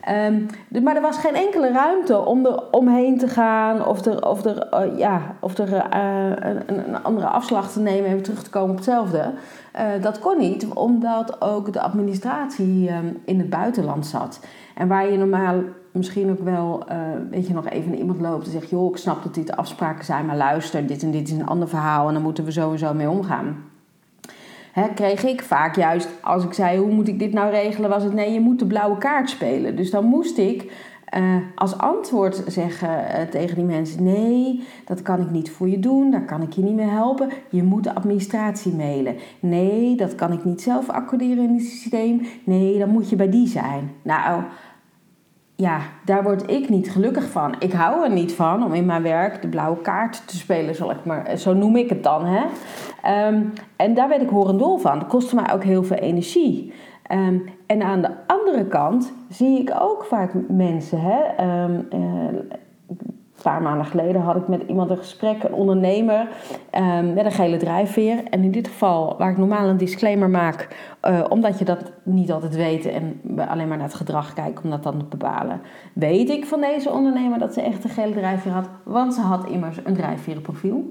Um, 0.09 0.47
maar 0.83 0.97
er 0.97 1.03
was 1.03 1.19
geen 1.19 1.35
enkele 1.35 1.73
ruimte 1.73 2.19
om 2.19 2.47
er 2.47 2.63
omheen 2.71 3.19
te 3.19 3.29
gaan 3.29 3.87
of 3.87 4.05
er, 4.05 4.29
of 4.29 4.45
er, 4.45 4.69
uh, 4.75 4.99
ja, 4.99 5.37
of 5.41 5.59
er 5.59 5.69
uh, 5.69 6.31
een, 6.67 6.89
een, 6.89 7.03
andere 7.03 7.27
afslag 7.27 7.73
te 7.73 7.81
nemen 7.81 8.05
en 8.05 8.13
weer 8.13 8.23
terug 8.23 8.43
te 8.43 8.51
komen 8.51 8.71
op 8.71 8.77
hetzelfde. 8.77 9.33
Uh, 9.77 10.03
dat 10.03 10.19
kon 10.19 10.39
niet, 10.39 10.67
omdat 10.67 11.41
ook 11.41 11.73
de 11.73 11.81
administratie 11.81 12.93
um, 12.93 13.19
in 13.25 13.39
het 13.39 13.51
buitenland 13.51 14.07
zat. 14.07 14.41
En 14.75 14.89
waar 14.89 15.11
je 15.11 15.19
normaal 15.19 15.63
misschien 15.93 16.31
ook 16.31 16.43
wel, 16.45 16.85
weet 17.31 17.47
je, 17.47 17.55
nog 17.55 17.69
even 17.69 17.91
naar 17.91 17.99
iemand 17.99 18.21
loopt 18.21 18.47
en 18.47 18.53
zegt: 18.53 18.71
Joh, 18.71 18.91
ik 18.91 18.97
snap 18.97 19.23
dat 19.23 19.35
dit 19.35 19.57
afspraken 19.57 20.05
zijn, 20.05 20.27
maar 20.27 20.37
luister, 20.37 20.87
dit 20.87 21.03
en 21.03 21.11
dit 21.11 21.29
is 21.29 21.35
een 21.35 21.47
ander 21.47 21.69
verhaal 21.69 22.07
en 22.07 22.15
daar 22.15 22.23
moeten 22.23 22.45
we 22.45 22.51
sowieso 22.51 22.95
mee 22.95 23.11
omgaan 23.11 23.75
kreeg 24.95 25.25
ik 25.25 25.43
vaak 25.43 25.77
juist, 25.77 26.09
als 26.21 26.45
ik 26.45 26.53
zei 26.53 26.79
hoe 26.79 26.93
moet 26.93 27.09
ik 27.09 27.19
dit 27.19 27.33
nou 27.33 27.51
regelen, 27.51 27.91
was 27.91 28.03
het 28.03 28.13
nee, 28.13 28.33
je 28.33 28.41
moet 28.41 28.59
de 28.59 28.67
blauwe 28.67 28.99
kaart 28.99 29.31
spelen. 29.31 29.77
Dus 29.77 29.91
dan 29.91 30.05
moest 30.05 30.39
ik 30.39 30.73
uh, 31.15 31.37
als 31.55 31.79
antwoord 31.79 32.43
zeggen 32.47 32.89
uh, 32.89 33.23
tegen 33.31 33.55
die 33.55 33.65
mensen: 33.65 34.03
nee, 34.03 34.65
dat 34.85 35.03
kan 35.03 35.21
ik 35.21 35.31
niet 35.31 35.51
voor 35.51 35.69
je 35.69 35.79
doen, 35.79 36.11
daar 36.11 36.25
kan 36.25 36.43
ik 36.43 36.53
je 36.53 36.63
niet 36.63 36.75
mee 36.75 36.89
helpen. 36.89 37.29
Je 37.51 37.63
moet 37.63 37.85
de 37.85 37.95
administratie 37.95 38.73
mailen. 38.73 39.17
Nee, 39.41 39.97
dat 39.97 40.15
kan 40.15 40.33
ik 40.33 40.45
niet 40.45 40.63
zelf 40.63 40.89
accorderen 40.89 41.45
in 41.45 41.55
het 41.55 41.65
systeem. 41.65 42.27
Nee, 42.45 42.79
dan 42.79 42.89
moet 42.89 43.11
je 43.11 43.17
bij 43.17 43.31
die 43.31 43.49
zijn. 43.49 43.91
Nou, 44.03 44.43
ja, 45.57 45.81
daar 46.05 46.23
word 46.23 46.51
ik 46.51 46.69
niet 46.69 46.91
gelukkig 46.91 47.31
van. 47.31 47.55
Ik 47.59 47.73
hou 47.73 48.05
er 48.05 48.11
niet 48.11 48.35
van 48.35 48.65
om 48.65 48.75
in 48.75 48.87
mijn 48.87 49.03
werk 49.03 49.43
de 49.43 49.49
blauwe 49.49 49.81
kaart 49.81 50.29
te 50.29 50.37
spelen, 50.37 50.75
zal 50.75 50.91
ik 50.91 51.05
maar, 51.05 51.37
zo 51.37 51.55
noem 51.55 51.77
ik 51.77 51.89
het 51.89 52.03
dan. 52.03 52.25
Hè? 52.25 52.45
Um, 53.29 53.53
en 53.77 53.95
daar 53.95 54.09
werd 54.09 54.23
ik 54.23 54.29
horendol 54.29 54.79
van. 54.79 54.99
Dat 54.99 55.09
kostte 55.09 55.35
mij 55.35 55.53
ook 55.53 55.65
heel 55.65 55.85
veel 55.85 55.97
energie. 55.97 56.73
Um, 57.13 57.45
en 57.67 57.83
aan 57.83 58.01
de 58.01 58.11
andere 58.27 58.67
kant 58.67 59.13
zie 59.29 59.61
ik 59.61 59.77
ook 59.81 60.05
vaak 60.05 60.33
mensen. 60.49 61.01
Hè? 61.01 61.45
Uh, 61.47 61.79
een 61.89 62.53
paar 63.51 63.63
maanden 63.63 63.87
geleden 63.87 64.21
had 64.21 64.37
ik 64.37 64.49
met 64.49 64.63
iemand 64.67 64.91
een 64.91 64.97
gesprek, 64.97 65.43
een 65.43 65.53
ondernemer 65.53 66.29
um, 66.73 67.13
met 67.13 67.25
een 67.25 67.33
gele 67.33 67.57
drijfveer. 67.57 68.25
En 68.31 68.43
in 68.43 68.51
dit 68.51 68.69
geval, 68.69 69.17
waar 69.19 69.31
ik 69.31 69.37
normaal 69.37 69.69
een 69.69 69.77
disclaimer 69.77 70.31
maak, 70.31 70.69
uh, 71.03 71.25
omdat 71.29 71.59
je 71.59 71.65
dat 71.65 71.93
niet 72.03 72.33
altijd 72.33 72.57
weet 72.57 72.87
en 72.87 73.21
alleen 73.49 73.69
maar 73.69 73.77
naar 73.77 73.87
het 73.87 73.95
gedrag 73.95 74.33
kijken 74.33 74.65
om 74.65 74.71
dat 74.71 74.83
dan 74.83 74.99
te 74.99 75.05
bepalen, 75.05 75.61
weet 75.93 76.31
ik 76.31 76.47
van 76.47 76.61
deze 76.61 76.91
ondernemer 76.91 77.39
dat 77.39 77.55
ze 77.55 77.61
echt 77.61 77.85
een 77.85 77.91
gele 77.91 78.15
drijfveer 78.15 78.53
had, 78.53 78.69
want 78.83 79.15
ze 79.15 79.21
had 79.21 79.47
immers 79.47 79.79
een 79.85 79.95
drijfverenprofiel. 79.95 80.91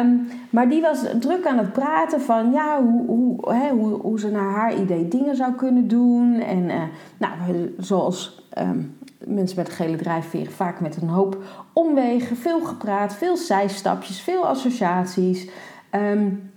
Um, 0.00 0.28
maar 0.50 0.68
die 0.68 0.82
was 0.82 1.04
druk 1.20 1.46
aan 1.46 1.58
het 1.58 1.72
praten 1.72 2.20
van 2.20 2.52
ja, 2.52 2.82
hoe, 2.82 3.06
hoe, 3.06 3.54
hè, 3.54 3.70
hoe, 3.70 4.00
hoe 4.00 4.20
ze 4.20 4.30
naar 4.30 4.52
haar 4.52 4.74
idee 4.74 5.08
dingen 5.08 5.36
zou 5.36 5.52
kunnen 5.52 5.88
doen. 5.88 6.34
En 6.34 6.64
uh, 6.64 6.82
nou, 7.18 7.32
zoals 7.78 8.37
um, 8.58 8.98
mensen 9.18 9.56
met 9.56 9.68
gele 9.68 9.96
drijfveer 9.96 10.50
vaak 10.50 10.80
met 10.80 10.96
een 11.02 11.08
hoop 11.08 11.36
omwegen, 11.72 12.36
veel 12.36 12.60
gepraat, 12.60 13.14
veel 13.14 13.36
zijstapjes, 13.36 14.20
veel 14.20 14.46
associaties. 14.46 15.48
Um, 15.92 16.50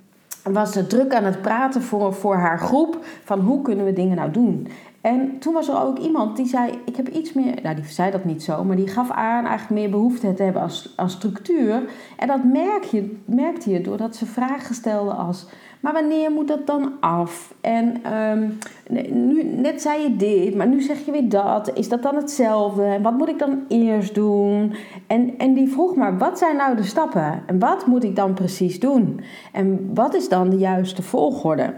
was 0.43 0.71
ze 0.71 0.87
druk 0.87 1.13
aan 1.13 1.23
het 1.23 1.41
praten 1.41 1.81
voor, 1.81 2.13
voor 2.13 2.35
haar 2.35 2.59
groep 2.59 3.05
van 3.23 3.39
hoe 3.39 3.61
kunnen 3.61 3.85
we 3.85 3.93
dingen 3.93 4.15
nou 4.15 4.31
doen. 4.31 4.67
En 5.01 5.39
toen 5.39 5.53
was 5.53 5.67
er 5.67 5.81
ook 5.81 5.97
iemand 5.97 6.37
die 6.37 6.45
zei: 6.45 6.79
Ik 6.85 6.95
heb 6.95 7.09
iets 7.09 7.33
meer. 7.33 7.53
Nou, 7.63 7.75
die 7.75 7.85
zei 7.85 8.11
dat 8.11 8.25
niet 8.25 8.43
zo, 8.43 8.63
maar 8.63 8.75
die 8.75 8.87
gaf 8.87 9.11
aan 9.11 9.45
eigenlijk 9.45 9.81
meer 9.81 9.89
behoefte 9.89 10.33
te 10.33 10.43
hebben 10.43 10.61
als 10.61 10.93
structuur. 11.05 11.81
En 12.17 12.27
dat 12.27 12.43
merk 12.43 12.83
je, 12.83 13.17
merkte 13.25 13.69
je 13.69 13.81
doordat 13.81 14.15
ze 14.15 14.25
vragen 14.25 14.75
stelde 14.75 15.11
als: 15.11 15.45
Maar 15.79 15.93
wanneer 15.93 16.31
moet 16.31 16.47
dat 16.47 16.67
dan 16.67 16.91
af? 16.99 17.53
En 17.61 18.03
ehm, 18.03 18.49
nu, 19.09 19.43
net 19.43 19.81
zei 19.81 20.01
je 20.01 20.15
dit, 20.15 20.55
maar 20.55 20.67
nu 20.67 20.81
zeg 20.81 21.05
je 21.05 21.11
weer 21.11 21.29
dat. 21.29 21.73
Is 21.73 21.89
dat 21.89 22.03
dan 22.03 22.15
hetzelfde? 22.15 22.83
En 22.83 23.01
wat 23.01 23.17
moet 23.17 23.29
ik 23.29 23.39
dan 23.39 23.63
eerst 23.67 24.15
doen? 24.15 24.73
En, 25.07 25.37
en 25.37 25.53
die 25.53 25.71
vroeg 25.71 25.95
maar: 25.95 26.17
Wat 26.17 26.37
zijn 26.37 26.55
nou 26.55 26.75
de 26.75 26.83
stappen? 26.83 27.43
En 27.45 27.59
wat 27.59 27.85
moet 27.85 28.03
ik 28.03 28.15
dan 28.15 28.33
precies 28.33 28.79
doen? 28.79 29.21
En 29.51 29.91
wat 29.93 30.15
is 30.15 30.29
dan 30.29 30.49
de 30.49 30.57
juiste 30.57 31.01
volgorde? 31.01 31.73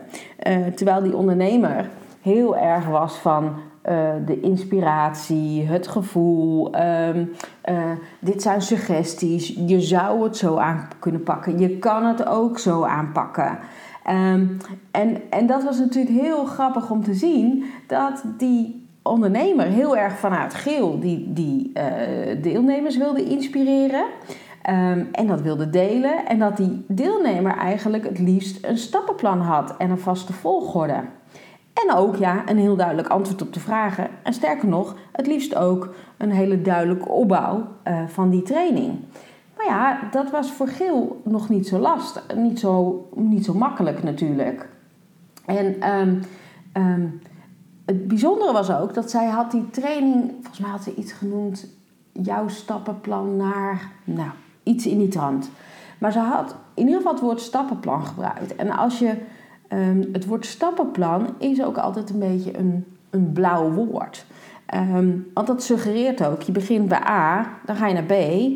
Uh, 0.48 0.68
terwijl 0.68 1.03
die 1.03 1.15
ondernemer 1.15 1.89
heel 2.24 2.58
erg 2.58 2.86
was 2.86 3.15
van 3.15 3.44
uh, 3.89 4.10
de 4.25 4.39
inspiratie, 4.39 5.65
het 5.65 5.88
gevoel. 5.88 6.75
Um, 6.75 7.32
uh, 7.70 7.92
dit 8.20 8.42
zijn 8.42 8.62
suggesties. 8.62 9.48
Je 9.65 9.82
zou 9.82 10.24
het 10.24 10.38
zo 10.38 10.58
aan 10.58 10.88
kunnen 11.00 11.24
pakken. 11.24 11.60
Je 11.60 11.77
kan 11.77 12.06
het 12.06 12.25
ook 12.25 12.60
zo 12.60 12.84
aanpakken. 12.84 13.60
Um, 14.10 14.58
en, 14.92 15.22
en 15.30 15.48
dat 15.48 15.63
was 15.63 15.80
natuurlijk 15.80 16.22
heel 16.22 16.46
grappig 16.46 16.89
om 16.89 17.03
te 17.03 17.13
zien 17.13 17.63
dat 17.88 18.24
die 18.38 18.88
ondernemer 19.01 19.65
heel 19.65 19.98
erg 19.98 20.13
vanuit 20.13 20.53
geel 20.53 21.00
die, 21.00 21.34
die 21.34 21.72
uh, 21.74 22.42
deelnemers 22.42 22.98
wilde 22.98 23.24
inspireren. 23.24 24.03
Um, 24.70 25.08
en 25.12 25.27
dat 25.27 25.42
wilde 25.42 25.70
delen. 25.70 26.25
En 26.25 26.39
dat 26.39 26.58
die 26.58 26.86
deelnemer 26.88 27.58
eigenlijk 27.58 28.03
het 28.03 28.20
liefst 28.20 28.65
een 28.65 28.77
stappenplan 28.77 29.39
had 29.39 29.77
en 29.77 29.89
een 29.89 29.98
vaste 29.98 30.34
volgorde. 30.34 31.03
En 31.74 31.96
ook 31.96 32.15
ja, 32.15 32.50
een 32.50 32.58
heel 32.58 32.75
duidelijk 32.75 33.08
antwoord 33.08 33.42
op 33.42 33.53
de 33.53 33.60
vragen. 33.60 34.10
En 34.24 34.34
sterker 34.34 34.68
nog, 34.68 34.96
het 35.12 35.27
liefst 35.27 35.56
ook 35.56 35.94
een 36.18 36.32
hele 36.32 36.62
duidelijke 36.62 37.10
opbouw 37.10 37.68
uh, 37.88 38.08
van 38.08 38.30
die 38.30 38.42
training. 38.42 39.00
Maar 39.58 39.65
ja, 39.65 40.00
dat 40.12 40.32
was 40.32 40.51
voor 40.51 40.68
Geel 40.68 41.22
nog 41.24 41.50
niet 41.50 41.68
zo 41.68 41.80
lastig, 41.80 42.36
niet 42.36 42.60
zo, 42.60 43.08
niet 43.15 43.46
zo 43.46 43.53
makkelijk 43.53 44.03
natuurlijk. 44.03 44.70
En 45.46 45.89
um, 45.89 46.22
um, 46.77 47.22
het 47.86 48.08
bijzondere 48.08 48.51
was 48.51 48.72
ook 48.72 48.94
dat 48.94 49.10
zij 49.10 49.27
had 49.27 49.51
die 49.51 49.70
training, 49.70 50.32
volgens 50.32 50.60
mij 50.60 50.70
had 50.70 50.84
ze 50.84 50.96
iets 50.96 51.12
genoemd, 51.12 51.68
jouw 52.12 52.48
stappenplan 52.48 53.36
naar, 53.36 53.92
nou, 54.03 54.30
iets 54.63 54.86
in 54.86 54.98
die 54.98 55.08
trant. 55.08 55.50
Maar 55.98 56.12
ze 56.12 56.20
had 56.20 56.56
in 56.74 56.84
ieder 56.84 56.98
geval 56.98 57.13
het 57.13 57.22
woord 57.22 57.42
stappenplan 57.42 58.06
gebruikt. 58.06 58.56
En 58.56 58.72
als 58.72 59.00
je 59.00 59.15
Um, 59.74 60.10
het 60.12 60.25
woord 60.25 60.46
stappenplan 60.46 61.36
is 61.38 61.63
ook 61.63 61.77
altijd 61.77 62.10
een 62.10 62.20
beetje 62.20 62.58
een, 62.58 62.86
een 63.10 63.32
blauw 63.34 63.72
woord. 63.72 64.25
Um, 64.74 65.27
want 65.34 65.48
dat 65.48 65.63
suggereert 65.63 66.25
ook, 66.25 66.42
je 66.42 66.51
begint 66.51 66.88
bij 66.88 67.08
A, 67.08 67.48
dan 67.65 67.75
ga 67.75 67.88
je 67.88 67.94
naar 67.94 68.03
B, 68.03 68.13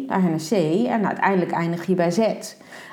dan 0.07 0.21
ga 0.21 0.27
je 0.27 0.29
naar 0.29 0.47
C 0.50 0.86
en 0.88 1.07
uiteindelijk 1.07 1.51
eindig 1.51 1.86
je 1.86 1.95
bij 1.95 2.12
Z. 2.12 2.27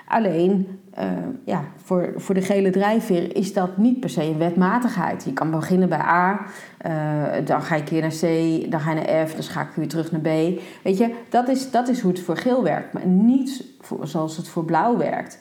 Alleen, 0.08 0.80
uh, 0.98 1.04
ja, 1.44 1.64
voor, 1.76 2.12
voor 2.16 2.34
de 2.34 2.42
gele 2.42 2.70
drijfveer 2.70 3.36
is 3.36 3.52
dat 3.52 3.76
niet 3.76 4.00
per 4.00 4.10
se 4.10 4.22
een 4.22 4.38
wetmatigheid. 4.38 5.24
Je 5.24 5.32
kan 5.32 5.50
beginnen 5.50 5.88
bij 5.88 5.98
A, 6.00 6.40
uh, 6.86 7.46
dan 7.46 7.62
ga 7.62 7.74
je 7.74 7.80
een 7.80 7.86
keer 7.86 8.00
naar 8.00 8.10
C, 8.10 8.70
dan 8.70 8.80
ga 8.80 8.90
je 8.90 9.00
naar 9.00 9.26
F, 9.28 9.34
dan 9.34 9.42
schakel 9.42 9.72
je 9.74 9.80
weer 9.80 9.88
terug 9.88 10.12
naar 10.12 10.20
B. 10.20 10.60
Weet 10.82 10.98
je, 10.98 11.14
dat 11.28 11.48
is, 11.48 11.70
dat 11.70 11.88
is 11.88 12.00
hoe 12.00 12.10
het 12.10 12.20
voor 12.20 12.36
geel 12.36 12.62
werkt, 12.62 12.92
maar 12.92 13.06
niet 13.06 13.64
zoals 14.02 14.36
het 14.36 14.48
voor 14.48 14.64
blauw 14.64 14.96
werkt. 14.96 15.38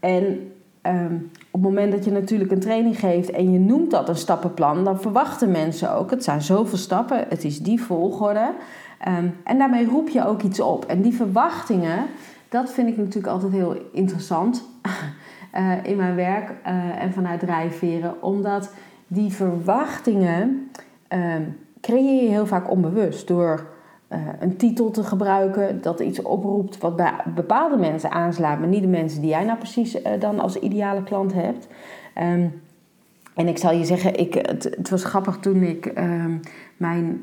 En 0.00 0.52
Um, 0.86 1.30
op 1.50 1.62
het 1.62 1.70
moment 1.70 1.92
dat 1.92 2.04
je 2.04 2.10
natuurlijk 2.10 2.50
een 2.50 2.60
training 2.60 2.98
geeft 2.98 3.30
en 3.30 3.52
je 3.52 3.58
noemt 3.58 3.90
dat 3.90 4.08
een 4.08 4.16
stappenplan, 4.16 4.84
dan 4.84 5.00
verwachten 5.00 5.50
mensen 5.50 5.92
ook, 5.92 6.10
het 6.10 6.24
zijn 6.24 6.42
zoveel 6.42 6.78
stappen, 6.78 7.24
het 7.28 7.44
is 7.44 7.62
die 7.62 7.82
volgorde. 7.82 8.52
Um, 9.08 9.34
en 9.44 9.58
daarmee 9.58 9.86
roep 9.86 10.08
je 10.08 10.26
ook 10.26 10.42
iets 10.42 10.60
op. 10.60 10.84
En 10.84 11.02
die 11.02 11.14
verwachtingen, 11.14 12.06
dat 12.48 12.72
vind 12.72 12.88
ik 12.88 12.96
natuurlijk 12.96 13.26
altijd 13.26 13.52
heel 13.52 13.76
interessant 13.92 14.64
uh, 15.54 15.72
in 15.90 15.96
mijn 15.96 16.14
werk 16.14 16.50
uh, 16.50 17.02
en 17.02 17.12
vanuit 17.12 17.40
drijfveren, 17.40 18.22
omdat 18.22 18.70
die 19.06 19.32
verwachtingen 19.32 20.70
um, 21.08 21.56
creëer 21.80 22.22
je 22.22 22.28
heel 22.28 22.46
vaak 22.46 22.70
onbewust 22.70 23.28
door 23.28 23.66
een 24.40 24.56
titel 24.56 24.90
te 24.90 25.02
gebruiken 25.02 25.82
dat 25.82 26.00
iets 26.00 26.22
oproept 26.22 26.78
wat 26.78 26.96
bij 26.96 27.12
bepaalde 27.34 27.76
mensen 27.76 28.10
aanslaat, 28.10 28.58
maar 28.58 28.68
niet 28.68 28.82
de 28.82 28.88
mensen 28.88 29.20
die 29.20 29.30
jij 29.30 29.44
nou 29.44 29.58
precies 29.58 29.96
uh, 29.96 30.02
dan 30.18 30.40
als 30.40 30.58
ideale 30.58 31.02
klant 31.02 31.32
hebt. 31.32 31.68
Um, 32.18 32.62
en 33.34 33.48
ik 33.48 33.58
zal 33.58 33.72
je 33.72 33.84
zeggen, 33.84 34.18
ik, 34.18 34.34
het, 34.34 34.90
was 34.90 35.04
grappig 35.04 35.36
toen 35.36 35.62
ik 35.62 35.92
um, 35.98 36.40
mijn. 36.76 37.22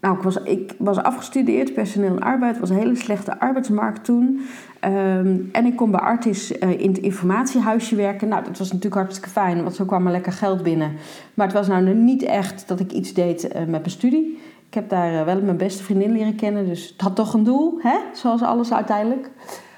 Nou, 0.00 0.16
ik 0.16 0.22
was, 0.22 0.42
ik 0.42 0.74
was 0.78 0.98
afgestudeerd, 0.98 1.74
personeel 1.74 2.16
en 2.16 2.22
arbeid. 2.22 2.58
Was 2.58 2.70
een 2.70 2.76
hele 2.76 2.96
slechte 2.96 3.40
arbeidsmarkt 3.40 4.04
toen. 4.04 4.40
Um, 4.84 5.48
en 5.52 5.64
ik 5.66 5.76
kon 5.76 5.90
bij 5.90 6.00
Artis 6.00 6.52
uh, 6.52 6.80
in 6.80 6.88
het 6.88 6.98
informatiehuisje 6.98 7.96
werken. 7.96 8.28
Nou, 8.28 8.44
dat 8.44 8.58
was 8.58 8.68
natuurlijk 8.68 9.00
hartstikke 9.00 9.30
fijn, 9.30 9.62
want 9.62 9.74
zo 9.74 9.84
kwam 9.84 10.06
er 10.06 10.12
lekker 10.12 10.32
geld 10.32 10.62
binnen. 10.62 10.92
Maar 11.34 11.46
het 11.46 11.56
was 11.56 11.68
nou 11.68 11.94
niet 11.94 12.22
echt 12.22 12.68
dat 12.68 12.80
ik 12.80 12.92
iets 12.92 13.14
deed 13.14 13.48
met 13.54 13.68
mijn 13.68 13.90
studie. 13.90 14.38
Ik 14.68 14.74
heb 14.74 14.88
daar 14.88 15.18
eh, 15.18 15.24
wel 15.24 15.42
mijn 15.42 15.56
beste 15.56 15.82
vriendin 15.82 16.12
leren 16.12 16.34
kennen, 16.34 16.66
dus 16.66 16.88
het 16.88 17.00
had 17.00 17.16
toch 17.16 17.34
een 17.34 17.44
doel, 17.44 17.78
hè? 17.82 17.96
zoals 18.12 18.42
alles 18.42 18.72
uiteindelijk. 18.72 19.30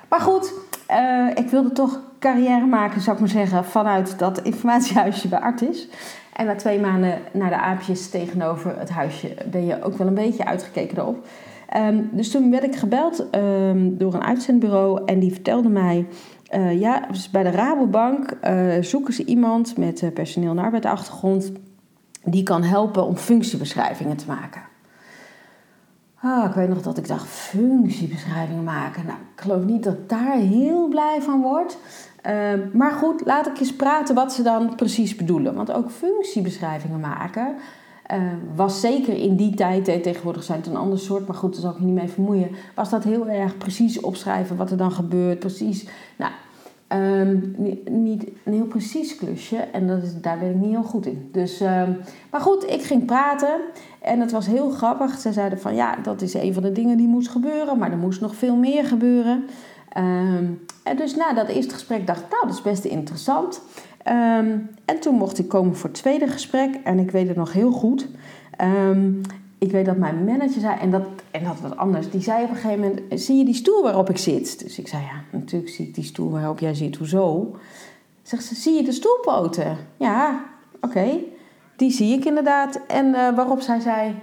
Maar 0.08 0.20
goed, 0.20 0.52
uh, 0.90 1.28
ik 1.34 1.48
wilde 1.48 1.72
toch 1.72 2.00
carrière 2.18 2.66
maken, 2.66 3.00
zou 3.00 3.16
ik 3.16 3.20
maar 3.22 3.30
zeggen, 3.30 3.64
vanuit 3.64 4.18
dat 4.18 4.42
informatiehuisje 4.42 5.28
bij 5.28 5.38
Artis. 5.38 5.88
En 6.32 6.46
na 6.46 6.54
twee 6.54 6.80
maanden 6.80 7.18
naar 7.32 7.48
de 7.48 7.56
aapjes 7.56 8.10
tegenover 8.10 8.78
het 8.78 8.90
huisje 8.90 9.34
ben 9.50 9.66
je 9.66 9.82
ook 9.82 9.96
wel 9.96 10.06
een 10.06 10.14
beetje 10.14 10.44
uitgekeken 10.44 10.98
erop. 10.98 11.26
Um, 11.76 12.08
dus 12.12 12.30
toen 12.30 12.50
werd 12.50 12.64
ik 12.64 12.76
gebeld 12.76 13.26
um, 13.34 13.98
door 13.98 14.14
een 14.14 14.24
uitzendbureau 14.24 15.02
en 15.04 15.18
die 15.18 15.32
vertelde 15.32 15.68
mij... 15.68 16.06
Uh, 16.54 16.80
ja, 16.80 17.06
dus 17.10 17.30
bij 17.30 17.42
de 17.42 17.50
Rabobank 17.50 18.36
zoeken 18.80 19.14
ze 19.14 19.24
iemand 19.24 19.76
met 19.76 20.10
personeel- 20.14 20.50
en 20.50 20.58
arbeidsachtergrond... 20.58 21.52
die 22.24 22.42
kan 22.42 22.62
helpen 22.62 23.06
om 23.06 23.16
functiebeschrijvingen 23.16 24.16
te 24.16 24.26
maken. 24.26 24.69
Oh, 26.24 26.44
ik 26.48 26.54
weet 26.54 26.68
nog 26.68 26.82
dat 26.82 26.98
ik 26.98 27.08
dacht, 27.08 27.26
functiebeschrijvingen 27.28 28.64
maken. 28.64 29.06
Nou, 29.06 29.18
ik 29.34 29.40
geloof 29.40 29.64
niet 29.64 29.84
dat 29.84 29.92
ik 29.92 30.08
daar 30.08 30.36
heel 30.36 30.88
blij 30.88 31.18
van 31.22 31.40
word. 31.40 31.76
Uh, 32.26 32.32
maar 32.72 32.92
goed, 32.92 33.22
laat 33.24 33.46
ik 33.46 33.60
eens 33.60 33.76
praten 33.76 34.14
wat 34.14 34.32
ze 34.32 34.42
dan 34.42 34.74
precies 34.74 35.16
bedoelen. 35.16 35.54
Want 35.54 35.72
ook 35.72 35.90
functiebeschrijvingen 35.90 37.00
maken 37.00 37.54
uh, 38.12 38.32
was 38.54 38.80
zeker 38.80 39.16
in 39.16 39.36
die 39.36 39.54
tijd, 39.54 39.84
tegenwoordig 39.84 40.42
zijn 40.42 40.58
het 40.58 40.66
een 40.66 40.76
ander 40.76 40.98
soort, 40.98 41.26
maar 41.26 41.36
goed, 41.36 41.52
daar 41.52 41.60
zal 41.60 41.70
ik 41.70 41.78
je 41.78 41.84
niet 41.84 41.94
mee 41.94 42.08
vermoeien. 42.08 42.50
Was 42.74 42.90
dat 42.90 43.04
heel 43.04 43.28
erg 43.28 43.56
precies 43.56 44.00
opschrijven 44.00 44.56
wat 44.56 44.70
er 44.70 44.76
dan 44.76 44.92
gebeurt, 44.92 45.38
precies. 45.38 45.86
Nou, 46.16 46.32
Um, 46.92 47.54
niet 47.90 48.24
een 48.44 48.52
heel 48.52 48.66
precies 48.66 49.16
klusje 49.16 49.56
en 49.56 49.86
dat 49.86 50.02
is, 50.02 50.20
daar 50.20 50.38
ben 50.38 50.50
ik 50.50 50.56
niet 50.56 50.70
heel 50.70 50.82
goed 50.82 51.06
in. 51.06 51.28
Dus, 51.32 51.60
um, 51.60 51.96
maar 52.30 52.40
goed, 52.40 52.70
ik 52.70 52.82
ging 52.82 53.04
praten 53.04 53.60
en 54.00 54.20
het 54.20 54.30
was 54.30 54.46
heel 54.46 54.70
grappig. 54.70 55.18
Ze 55.18 55.32
zeiden 55.32 55.60
van 55.60 55.74
ja, 55.74 55.96
dat 56.02 56.22
is 56.22 56.34
een 56.34 56.54
van 56.54 56.62
de 56.62 56.72
dingen 56.72 56.96
die 56.96 57.08
moest 57.08 57.28
gebeuren, 57.28 57.78
maar 57.78 57.90
er 57.90 57.98
moest 57.98 58.20
nog 58.20 58.34
veel 58.34 58.56
meer 58.56 58.84
gebeuren. 58.84 59.44
Um, 59.98 60.60
en 60.82 60.96
dus 60.96 61.16
na 61.16 61.32
dat 61.32 61.48
eerste 61.48 61.74
gesprek 61.74 62.06
dacht 62.06 62.20
ik, 62.20 62.30
nou, 62.30 62.46
dat 62.46 62.54
is 62.54 62.62
best 62.62 62.84
interessant. 62.84 63.62
en 64.84 65.00
toen 65.00 65.14
mocht 65.14 65.38
ik 65.38 65.48
komen 65.48 65.76
voor 65.76 65.90
het 65.90 65.98
tweede 65.98 66.26
gesprek 66.26 66.74
en 66.84 66.98
ik 66.98 67.10
weet 67.10 67.28
het 67.28 67.36
nog 67.36 67.52
heel 67.52 67.72
goed 67.72 68.08
ik 69.60 69.70
weet 69.70 69.86
dat 69.86 69.96
mijn 69.96 70.24
manager 70.24 70.60
zei, 70.60 70.78
en 70.78 70.90
dat, 70.90 71.02
en 71.30 71.44
dat 71.44 71.60
was 71.60 71.76
anders, 71.76 72.10
die 72.10 72.20
zei 72.20 72.44
op 72.44 72.50
een 72.50 72.56
gegeven 72.56 72.80
moment: 72.80 73.20
Zie 73.20 73.36
je 73.36 73.44
die 73.44 73.54
stoel 73.54 73.82
waarop 73.82 74.10
ik 74.10 74.18
zit? 74.18 74.58
Dus 74.58 74.78
ik 74.78 74.88
zei: 74.88 75.02
Ja, 75.02 75.38
natuurlijk 75.38 75.72
zie 75.72 75.86
ik 75.86 75.94
die 75.94 76.04
stoel 76.04 76.30
waarop 76.30 76.58
jij 76.58 76.74
zit. 76.74 76.96
Hoezo? 76.96 77.56
Zegt 78.22 78.44
ze: 78.44 78.54
Zie 78.54 78.74
je 78.74 78.82
de 78.82 78.92
stoelpoten? 78.92 79.76
Ja, 79.96 80.44
oké. 80.80 81.18
Die 81.76 81.90
zie 81.90 82.18
ik 82.18 82.24
inderdaad. 82.24 82.80
En 82.86 83.06
uh, 83.06 83.14
waarop 83.36 83.60
zij 83.60 83.80
zei: 83.80 84.14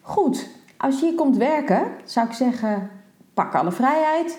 Goed, 0.00 0.48
als 0.76 1.00
je 1.00 1.06
hier 1.06 1.14
komt 1.14 1.36
werken, 1.36 1.86
zou 2.04 2.26
ik 2.26 2.32
zeggen: 2.32 2.90
pak 3.34 3.54
alle 3.54 3.72
vrijheid, 3.72 4.38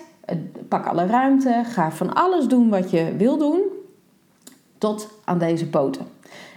pak 0.68 0.86
alle 0.86 1.06
ruimte, 1.06 1.62
ga 1.64 1.90
van 1.90 2.14
alles 2.14 2.46
doen 2.46 2.68
wat 2.68 2.90
je 2.90 3.14
wil 3.16 3.38
doen, 3.38 3.60
tot 4.78 5.08
aan 5.24 5.38
deze 5.38 5.68
poten. 5.68 6.06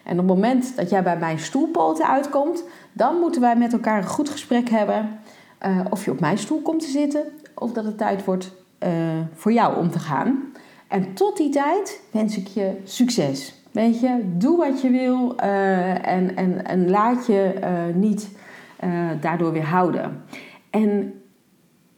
En 0.09 0.19
op 0.19 0.27
het 0.27 0.35
moment 0.35 0.75
dat 0.75 0.89
jij 0.89 1.03
bij 1.03 1.17
mijn 1.17 1.39
stoelpoten 1.39 2.07
uitkomt, 2.07 2.63
dan 2.93 3.19
moeten 3.19 3.41
wij 3.41 3.55
met 3.55 3.73
elkaar 3.73 3.97
een 3.97 4.07
goed 4.07 4.29
gesprek 4.29 4.69
hebben. 4.69 5.19
Uh, 5.65 5.79
of 5.89 6.05
je 6.05 6.11
op 6.11 6.19
mijn 6.19 6.37
stoel 6.37 6.61
komt 6.61 6.79
te 6.79 6.89
zitten, 6.89 7.23
of 7.53 7.71
dat 7.71 7.85
het 7.85 7.97
tijd 7.97 8.25
wordt 8.25 8.51
uh, 8.83 8.89
voor 9.33 9.51
jou 9.51 9.77
om 9.77 9.89
te 9.89 9.99
gaan. 9.99 10.43
En 10.87 11.13
tot 11.13 11.37
die 11.37 11.49
tijd 11.49 12.01
wens 12.11 12.37
ik 12.37 12.47
je 12.47 12.81
succes. 12.83 13.53
Weet 13.71 13.99
je, 13.99 14.33
doe 14.37 14.57
wat 14.57 14.81
je 14.81 14.89
wil 14.89 15.35
uh, 15.43 16.07
en, 16.07 16.35
en, 16.35 16.65
en 16.65 16.89
laat 16.89 17.25
je 17.25 17.53
niet 17.95 18.29
daardoor 19.21 19.51
weer 19.51 19.65
houden. 19.65 20.23
En 20.69 21.13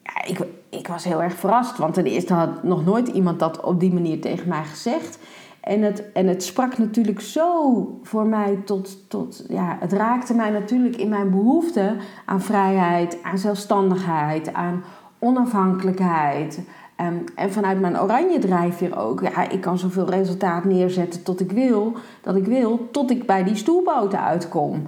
ja, 0.04 0.24
ik, 0.26 0.40
ik 0.70 0.88
was 0.88 1.04
heel 1.04 1.24
erg 1.24 1.34
verrast, 1.34 1.78
want 1.78 1.94
ten 1.94 2.06
eerste 2.06 2.34
had 2.34 2.64
nog 2.64 2.86
nooit 2.86 3.08
iemand 3.08 3.40
dat 3.40 3.62
op 3.62 3.80
die 3.80 3.94
manier 3.94 4.22
tegen 4.22 4.48
mij 4.48 4.64
gezegd. 4.64 5.18
En 5.62 5.82
het, 5.82 6.12
en 6.12 6.28
het 6.28 6.44
sprak 6.44 6.78
natuurlijk 6.78 7.22
zo 7.22 8.00
voor 8.04 8.26
mij 8.26 8.60
tot, 8.66 9.10
tot, 9.10 9.46
ja, 9.50 9.78
het 9.80 9.94
raakte 9.94 10.34
mij 10.34 10.50
natuurlijk 10.50 10.96
in 10.96 11.10
mijn 11.10 11.30
behoefte 11.30 11.96
aan 12.26 12.42
vrijheid, 12.42 13.18
aan 13.24 13.38
zelfstandigheid, 13.38 14.54
aan 14.54 14.84
onafhankelijkheid. 15.20 16.62
Um, 17.02 17.24
en 17.36 17.52
vanuit 17.52 17.80
mijn 17.80 18.00
oranje 18.00 18.40
drijfveer 18.40 18.98
ook. 18.98 19.22
Ja, 19.22 19.50
ik 19.50 19.62
kan 19.62 19.78
zoveel 19.78 20.10
resultaat 20.10 20.66
neerzetten 20.66 21.24
tot 21.24 21.40
ik 21.40 21.52
wil, 21.52 21.94
dat 22.22 22.36
ik 22.36 22.46
wil, 22.46 22.88
tot 22.92 23.12
ik 23.12 23.26
bij 23.26 23.44
die 23.44 23.56
stoelboten 23.56 24.24
uitkom. 24.24 24.84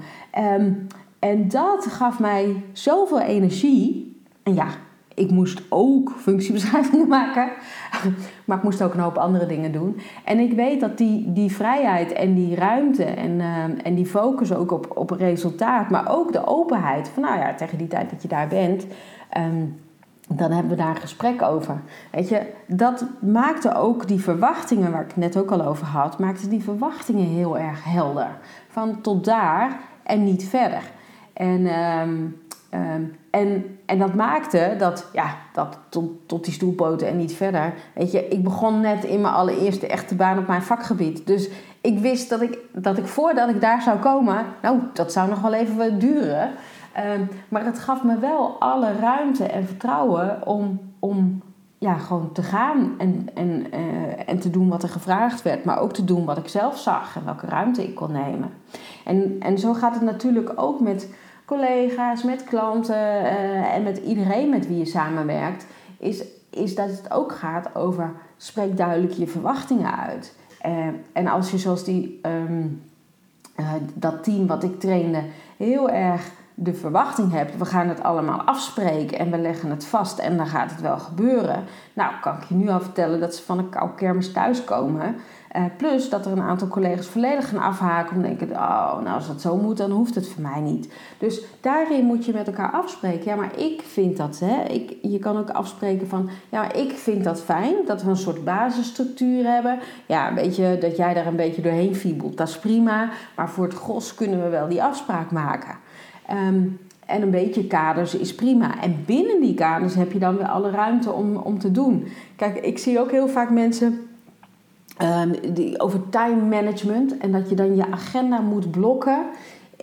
Um, 0.58 0.88
en 1.20 1.48
dat 1.48 1.86
gaf 1.86 2.20
mij 2.20 2.64
zoveel 2.72 3.20
energie. 3.20 4.18
En 4.44 4.54
ja, 4.54 4.68
ik 5.14 5.32
moest 5.32 5.62
ook 5.70 6.12
functiebeschrijvingen 6.18 7.08
maken. 7.20 7.50
Maar 8.46 8.58
ik 8.58 8.64
moest 8.64 8.82
ook 8.82 8.94
een 8.94 9.00
hoop 9.00 9.18
andere 9.18 9.46
dingen 9.46 9.72
doen. 9.72 10.00
En 10.26 10.40
ik 10.40 10.54
weet 10.54 10.80
dat 10.80 10.98
die, 10.98 11.34
die 11.34 11.52
vrijheid 11.52 12.12
en 12.12 12.34
die 12.34 12.56
ruimte 12.56 13.04
en, 13.04 13.32
uh, 13.32 13.64
en 13.84 13.96
die 13.96 14.06
focus 14.06 14.54
ook 14.54 14.72
op, 14.72 14.98
op 14.98 15.10
resultaat, 15.10 15.90
maar 15.90 16.10
ook 16.10 16.32
de 16.32 16.48
openheid. 16.48 17.10
Van 17.10 17.24
nou 17.24 17.40
ja, 17.40 17.54
tegen 17.54 17.78
die 17.78 17.88
tijd 17.88 18.10
dat 18.10 18.22
je 18.22 18.28
daar 18.28 18.48
bent, 18.48 18.86
um, 19.38 19.82
dan 20.28 20.52
hebben 20.52 20.72
we 20.72 20.78
daar 20.78 20.96
een 20.96 21.02
gesprek 21.02 21.42
over. 21.42 21.82
Weet 22.12 22.30
je, 22.30 22.42
dat 22.68 23.06
maakte 23.20 23.76
ook 23.76 24.08
die 24.08 24.20
verwachtingen, 24.20 24.92
waar 24.92 25.02
ik 25.02 25.08
het 25.08 25.18
net 25.18 25.38
ook 25.38 25.52
al 25.52 25.66
over 25.66 25.86
had, 25.86 26.20
maakte 26.20 26.48
die 26.48 26.64
verwachtingen 26.64 27.28
heel 27.28 27.58
erg 27.58 27.84
helder. 27.84 28.38
Van 28.68 29.02
tot 29.02 29.26
daar 29.26 29.80
en 30.04 30.24
niet 30.24 30.46
verder. 30.46 30.82
En, 31.34 31.80
um, 32.00 32.42
um, 32.74 33.16
en, 33.30 33.78
en 33.94 34.00
dat 34.00 34.14
maakte 34.14 34.76
dat, 34.78 35.10
ja, 35.12 35.36
dat 35.52 35.78
tot, 35.90 36.12
tot 36.26 36.44
die 36.44 36.54
stoelpoten 36.54 37.08
en 37.08 37.18
niet 37.18 37.34
verder. 37.34 37.74
Weet 37.96 38.12
je, 38.12 38.28
ik 38.28 38.44
begon 38.44 38.82
net 38.82 39.04
in 39.04 39.22
mijn 39.22 39.34
allereerste 39.34 39.88
echte 39.88 40.16
baan 40.16 40.38
op 40.38 40.48
mijn 40.48 40.62
vakgebied. 40.62 41.28
Dus 41.28 41.50
ik 41.82 42.00
wist 42.00 42.30
dat 42.30 42.42
ik, 42.42 42.58
dat 42.72 42.98
ik 42.98 43.08
voordat 43.08 43.50
ik 43.50 43.62
daar 43.62 43.82
zou 43.82 44.00
komen, 44.00 44.46
nou, 44.62 44.80
dat 44.94 45.12
zou 45.12 45.30
nog 45.30 45.42
wel 45.42 45.54
even 45.54 46.00
duren. 46.00 46.52
Um, 47.18 47.30
maar 47.50 47.66
het 47.66 47.80
gaf 47.80 48.04
me 48.04 48.20
wel 48.20 48.56
alle 48.60 48.92
ruimte 49.00 49.46
en 49.46 49.66
vertrouwen 49.66 50.48
om, 50.48 50.80
om 51.00 51.42
ja, 51.78 51.94
gewoon 51.94 52.32
te 52.32 52.44
gaan 52.44 52.96
en, 52.98 53.28
en, 53.34 53.50
uh, 53.74 54.30
en 54.30 54.40
te 54.40 54.50
doen 54.50 54.70
wat 54.70 54.84
er 54.84 54.90
gevraagd 54.90 55.42
werd, 55.42 55.66
maar 55.66 55.80
ook 55.80 55.94
te 55.94 56.04
doen 56.04 56.26
wat 56.26 56.38
ik 56.38 56.48
zelf 56.48 56.78
zag 56.78 57.16
en 57.16 57.26
welke 57.26 57.46
ruimte 57.46 57.84
ik 57.84 57.96
kon 57.96 58.12
nemen. 58.12 58.50
En, 59.06 59.36
en 59.40 59.58
zo 59.58 59.74
gaat 59.74 59.94
het 59.94 60.04
natuurlijk 60.04 60.52
ook 60.56 60.80
met 60.80 61.10
collega's, 61.46 62.24
met 62.24 62.44
klanten 62.44 62.96
uh, 62.96 63.76
en 63.76 63.84
met 63.84 63.98
iedereen 63.98 64.50
met 64.50 64.68
wie 64.68 64.78
je 64.78 64.86
samenwerkt, 64.86 65.66
is, 66.00 66.24
is 66.50 66.76
dat 66.76 66.90
het 66.90 67.12
ook 67.12 67.32
gaat 67.32 67.76
over 67.76 68.12
spreek 68.38 68.78
duidelijk 68.78 69.14
je 69.14 69.28
verwachtingen 69.28 70.00
uit. 70.00 70.36
Uh, 70.66 70.88
en 71.14 71.28
als 71.28 71.52
je 71.52 71.58
zoals 71.58 71.84
die, 71.84 72.20
um, 72.26 72.82
dat 73.94 74.24
team 74.24 74.48
wat 74.48 74.64
ik 74.64 74.80
trainde 74.80 75.24
heel 75.58 75.90
erg 75.90 76.32
de 76.56 76.74
verwachting 76.74 77.32
hebt, 77.32 77.58
we 77.58 77.66
gaan 77.66 77.88
het 77.88 78.04
allemaal 78.04 78.42
afspreken 78.42 79.20
en 79.20 79.32
we 79.32 79.38
leggen 79.38 79.70
het 79.70 79.86
vast 79.86 80.20
en 80.20 80.38
dan 80.38 80.48
gaat 80.48 80.72
het 80.72 80.82
wel 80.82 81.00
gebeuren. 81.00 81.64
Nou, 81.94 82.14
kan 82.22 82.36
ik 82.36 82.44
je 82.44 82.56
nu 82.56 82.70
al 82.70 82.82
vertellen 82.82 83.20
dat 83.20 83.36
ze 83.36 83.44
van 83.44 83.58
een 83.58 83.70
koude 83.70 83.96
kermis 83.96 84.32
thuiskomen. 84.32 85.16
Uh, 85.56 85.64
plus 85.78 86.10
dat 86.10 86.26
er 86.26 86.32
een 86.32 86.42
aantal 86.42 86.68
collega's 86.68 87.08
volledig 87.08 87.50
gaan 87.50 87.62
afhaken 87.62 88.16
om 88.16 88.22
denken, 88.22 88.50
oh, 88.50 89.02
nou 89.02 89.16
als 89.16 89.28
dat 89.28 89.42
zo 89.42 89.58
moet, 89.58 89.78
dan 89.78 89.92
hoeft 89.92 90.16
het 90.16 90.28
voor 90.28 90.42
mij 90.42 90.62
niet. 90.62 90.94
Dus 91.18 91.42
daarin 91.62 92.06
moet 92.06 92.26
je 92.26 92.34
met 92.34 92.48
elkaar 92.48 92.72
afspreken. 92.72 93.26
Ja, 93.26 93.36
maar 93.36 93.60
ik 93.60 93.82
vind 93.82 94.18
dat, 94.18 94.40
hè. 94.40 94.64
Ik, 94.64 94.98
je 95.02 95.20
kan 95.20 95.38
ook 95.38 95.50
afspreken 95.50 96.08
van, 96.08 96.30
ja, 96.50 96.62
maar 96.62 96.78
ik 96.78 96.92
vind 96.92 97.24
dat 97.24 97.42
fijn, 97.42 97.76
dat 97.86 98.04
we 98.04 98.10
een 98.10 98.18
soort 98.18 98.44
basisstructuur 98.44 99.46
hebben. 99.46 99.80
Ja, 100.06 100.28
een 100.28 100.36
beetje, 100.36 100.78
dat 100.78 100.98
jij 100.98 101.14
daar 101.14 101.28
een 101.28 101.36
beetje 101.36 101.62
doorheen 101.62 101.96
fiebelt, 101.96 102.38
dat 102.38 102.48
is 102.48 102.60
prima. 102.60 103.10
Maar 103.36 103.50
voor 103.50 103.66
het 103.66 103.74
gros 103.74 104.16
kunnen 104.16 104.44
we 104.44 104.50
wel 104.50 104.68
die 104.68 104.84
afspraak 104.84 105.32
maken. 105.32 105.76
Um, 106.32 106.80
en 107.06 107.22
een 107.22 107.32
beetje 107.32 107.68
kaders 107.68 108.16
is 108.16 108.36
prima. 108.36 108.82
En 108.82 109.04
binnen 109.06 109.42
die 109.42 109.54
kaders 109.54 109.96
heb 109.96 110.12
je 110.12 110.20
dan 110.20 110.38
weer 110.38 110.48
alle 110.48 110.70
ruimte 110.70 111.12
om, 111.12 111.36
om 111.36 111.60
te 111.60 111.72
doen. 111.72 112.08
Kijk, 112.36 112.58
ik 112.58 112.78
zie 112.78 113.00
ook 113.00 113.12
heel 113.12 113.28
vaak 113.28 113.50
mensen 113.50 114.03
um, 115.02 115.54
die, 115.54 115.80
over 115.80 116.10
time 116.10 116.42
management. 116.42 117.18
En 117.18 117.32
dat 117.32 117.50
je 117.50 117.56
dan 117.56 117.76
je 117.76 117.92
agenda 117.92 118.40
moet 118.40 118.72
blokken 118.72 119.26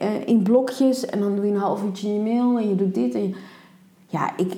uh, 0.03 0.27
in 0.27 0.43
blokjes. 0.43 1.07
En 1.07 1.21
dan 1.21 1.37
doe 1.37 1.47
je 1.47 1.53
een 1.53 1.59
half 1.59 1.85
uurtje 1.85 2.09
in 2.09 2.15
je 2.15 2.21
mail 2.21 2.59
en 2.59 2.69
je 2.69 2.75
doet 2.75 2.95
dit. 2.95 3.15
En 3.15 3.35
ja, 4.07 4.37
ik, 4.37 4.53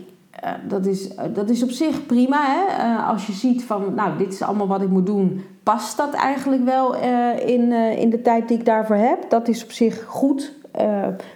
uh, 0.44 0.50
dat, 0.68 0.87
is, 0.87 1.09
uh, 1.11 1.20
dat 1.35 1.50
is 1.50 1.62
op 1.62 1.70
zich 1.70 2.07
prima. 2.07 2.40
Hè? 2.44 2.94
als 2.96 3.27
je 3.27 3.33
ziet 3.33 3.64
van, 3.64 3.94
nou, 3.94 4.18
dit 4.18 4.33
is 4.33 4.42
allemaal 4.42 4.66
wat 4.66 4.83
ik 4.83 4.88
moet 4.88 5.07
doen. 5.07 5.44
Past 5.62 5.96
dat 5.96 6.14
eigenlijk 6.14 6.64
wel 6.64 6.94
in, 7.37 7.72
in 7.72 8.11
de 8.11 8.22
tijd 8.22 8.48
die 8.48 8.59
ik 8.59 8.64
daarvoor 8.64 8.96
heb? 8.96 9.31
Dat 9.31 9.48
is 9.48 9.64
op 9.64 9.70
zich 9.70 10.05
goed. 10.05 10.53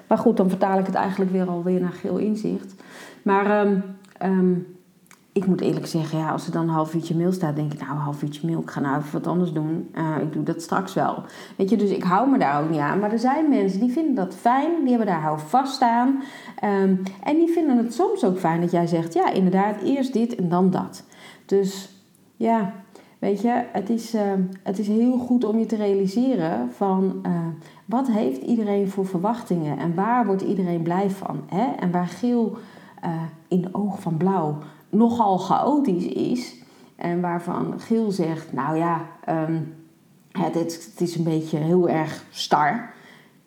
Maar 0.06 0.18
goed, 0.18 0.36
dan 0.36 0.48
vertaal 0.48 0.78
ik 0.78 0.86
het 0.86 0.94
eigenlijk 0.94 1.30
weer 1.30 1.48
alweer 1.48 1.80
naar 1.80 1.92
geel 1.92 2.16
inzicht. 2.16 2.74
Maar 3.22 3.66
um, 4.22 4.75
ik 5.36 5.46
moet 5.46 5.60
eerlijk 5.60 5.86
zeggen, 5.86 6.18
ja, 6.18 6.30
als 6.30 6.46
er 6.46 6.52
dan 6.52 6.62
een 6.62 6.74
half 6.74 6.94
uurtje 6.94 7.16
mail 7.16 7.32
staat, 7.32 7.56
denk 7.56 7.72
ik, 7.72 7.80
nou, 7.80 7.92
een 7.92 7.96
half 7.96 8.22
uurtje 8.22 8.46
mail, 8.46 8.60
ik 8.60 8.70
ga 8.70 8.80
nou 8.80 8.98
even 8.98 9.12
wat 9.12 9.26
anders 9.26 9.52
doen. 9.52 9.90
Uh, 9.94 10.16
ik 10.22 10.32
doe 10.32 10.42
dat 10.42 10.62
straks 10.62 10.94
wel. 10.94 11.22
Weet 11.56 11.70
je, 11.70 11.76
dus 11.76 11.90
ik 11.90 12.02
hou 12.02 12.30
me 12.30 12.38
daar 12.38 12.62
ook 12.62 12.70
niet 12.70 12.78
aan. 12.78 12.98
Maar 12.98 13.12
er 13.12 13.18
zijn 13.18 13.48
mensen 13.48 13.80
die 13.80 13.92
vinden 13.92 14.14
dat 14.14 14.34
fijn, 14.34 14.70
die 14.80 14.88
hebben 14.88 15.06
daar 15.06 15.20
hou 15.20 15.38
vast 15.38 15.82
aan. 15.82 16.08
Um, 16.64 17.02
en 17.22 17.36
die 17.36 17.48
vinden 17.48 17.76
het 17.76 17.94
soms 17.94 18.24
ook 18.24 18.38
fijn 18.38 18.60
dat 18.60 18.70
jij 18.70 18.86
zegt, 18.86 19.14
ja, 19.14 19.30
inderdaad, 19.32 19.82
eerst 19.82 20.12
dit 20.12 20.34
en 20.34 20.48
dan 20.48 20.70
dat. 20.70 21.04
Dus 21.46 21.90
ja, 22.36 22.72
weet 23.18 23.40
je, 23.40 23.64
het 23.72 23.90
is, 23.90 24.14
uh, 24.14 24.20
het 24.62 24.78
is 24.78 24.88
heel 24.88 25.18
goed 25.18 25.44
om 25.44 25.58
je 25.58 25.66
te 25.66 25.76
realiseren 25.76 26.70
van... 26.76 27.18
Uh, 27.26 27.32
wat 27.84 28.06
heeft 28.06 28.42
iedereen 28.42 28.88
voor 28.88 29.06
verwachtingen 29.06 29.78
en 29.78 29.94
waar 29.94 30.26
wordt 30.26 30.42
iedereen 30.42 30.82
blij 30.82 31.10
van? 31.10 31.40
Hè? 31.46 31.72
En 31.78 31.90
waar 31.90 32.06
geel 32.06 32.56
uh, 33.04 33.10
in 33.48 33.60
de 33.60 33.68
oog 33.72 34.00
van 34.00 34.16
blauw 34.16 34.58
nogal 34.96 35.38
chaotisch 35.38 36.06
is 36.06 36.54
en 36.96 37.20
waarvan 37.20 37.80
geel 37.80 38.10
zegt, 38.10 38.52
nou 38.52 38.76
ja, 38.76 39.06
um, 39.28 39.74
het, 40.32 40.54
het, 40.54 40.94
is 40.96 41.16
een 41.16 41.24
beetje 41.24 41.58
heel 41.58 41.88
erg 41.88 42.24
star. 42.30 42.94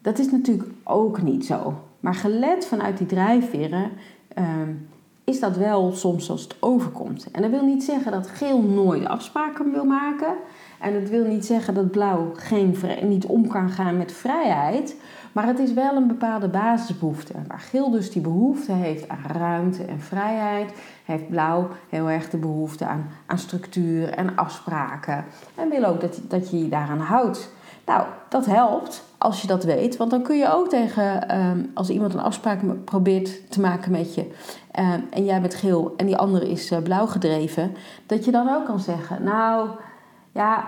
Dat 0.01 0.19
is 0.19 0.31
natuurlijk 0.31 0.69
ook 0.83 1.21
niet 1.21 1.45
zo. 1.45 1.73
Maar 1.99 2.15
gelet 2.15 2.65
vanuit 2.65 2.97
die 2.97 3.07
drijfveren 3.07 3.91
um, 4.37 4.87
is 5.23 5.39
dat 5.39 5.57
wel 5.57 5.91
soms 5.91 6.25
zoals 6.25 6.41
het 6.41 6.55
overkomt. 6.59 7.31
En 7.31 7.41
dat 7.41 7.51
wil 7.51 7.65
niet 7.65 7.83
zeggen 7.83 8.11
dat 8.11 8.27
geel 8.27 8.61
nooit 8.61 9.05
afspraken 9.05 9.71
wil 9.71 9.85
maken. 9.85 10.33
En 10.79 10.93
dat 10.93 11.09
wil 11.09 11.25
niet 11.25 11.45
zeggen 11.45 11.73
dat 11.73 11.91
blauw 11.91 12.31
geen, 12.35 12.75
niet 13.03 13.25
om 13.25 13.47
kan 13.47 13.69
gaan 13.69 13.97
met 13.97 14.11
vrijheid. 14.11 14.95
Maar 15.31 15.45
het 15.45 15.59
is 15.59 15.73
wel 15.73 15.95
een 15.95 16.07
bepaalde 16.07 16.47
basisbehoefte. 16.47 17.33
Waar 17.47 17.59
geel 17.59 17.89
dus 17.89 18.11
die 18.11 18.21
behoefte 18.21 18.71
heeft 18.71 19.09
aan 19.09 19.23
ruimte 19.37 19.83
en 19.83 19.99
vrijheid, 19.99 20.73
heeft 21.05 21.29
blauw 21.29 21.67
heel 21.89 22.09
erg 22.09 22.29
de 22.29 22.37
behoefte 22.37 22.85
aan, 22.85 23.09
aan 23.25 23.37
structuur 23.37 24.09
en 24.09 24.35
afspraken. 24.35 25.25
En 25.55 25.69
wil 25.69 25.83
ook 25.85 26.01
dat, 26.01 26.19
dat 26.27 26.49
je 26.49 26.63
je 26.63 26.69
daaraan 26.69 26.99
houdt. 26.99 27.51
Nou, 27.85 28.05
dat 28.29 28.45
helpt 28.45 29.03
als 29.17 29.41
je 29.41 29.47
dat 29.47 29.63
weet. 29.63 29.97
Want 29.97 30.11
dan 30.11 30.21
kun 30.21 30.37
je 30.37 30.53
ook 30.53 30.69
tegen, 30.69 31.37
um, 31.39 31.71
als 31.73 31.89
iemand 31.89 32.13
een 32.13 32.19
afspraak 32.19 32.59
probeert 32.85 33.51
te 33.51 33.61
maken 33.61 33.91
met 33.91 34.15
je. 34.15 34.21
Um, 34.79 35.07
en 35.09 35.25
jij 35.25 35.41
bent 35.41 35.55
geel 35.55 35.93
en 35.97 36.05
die 36.05 36.17
andere 36.17 36.49
is 36.49 36.71
uh, 36.71 36.79
blauw 36.79 37.05
gedreven. 37.05 37.75
Dat 38.05 38.25
je 38.25 38.31
dan 38.31 38.49
ook 38.49 38.65
kan 38.65 38.79
zeggen, 38.79 39.23
nou 39.23 39.69
ja, 40.31 40.67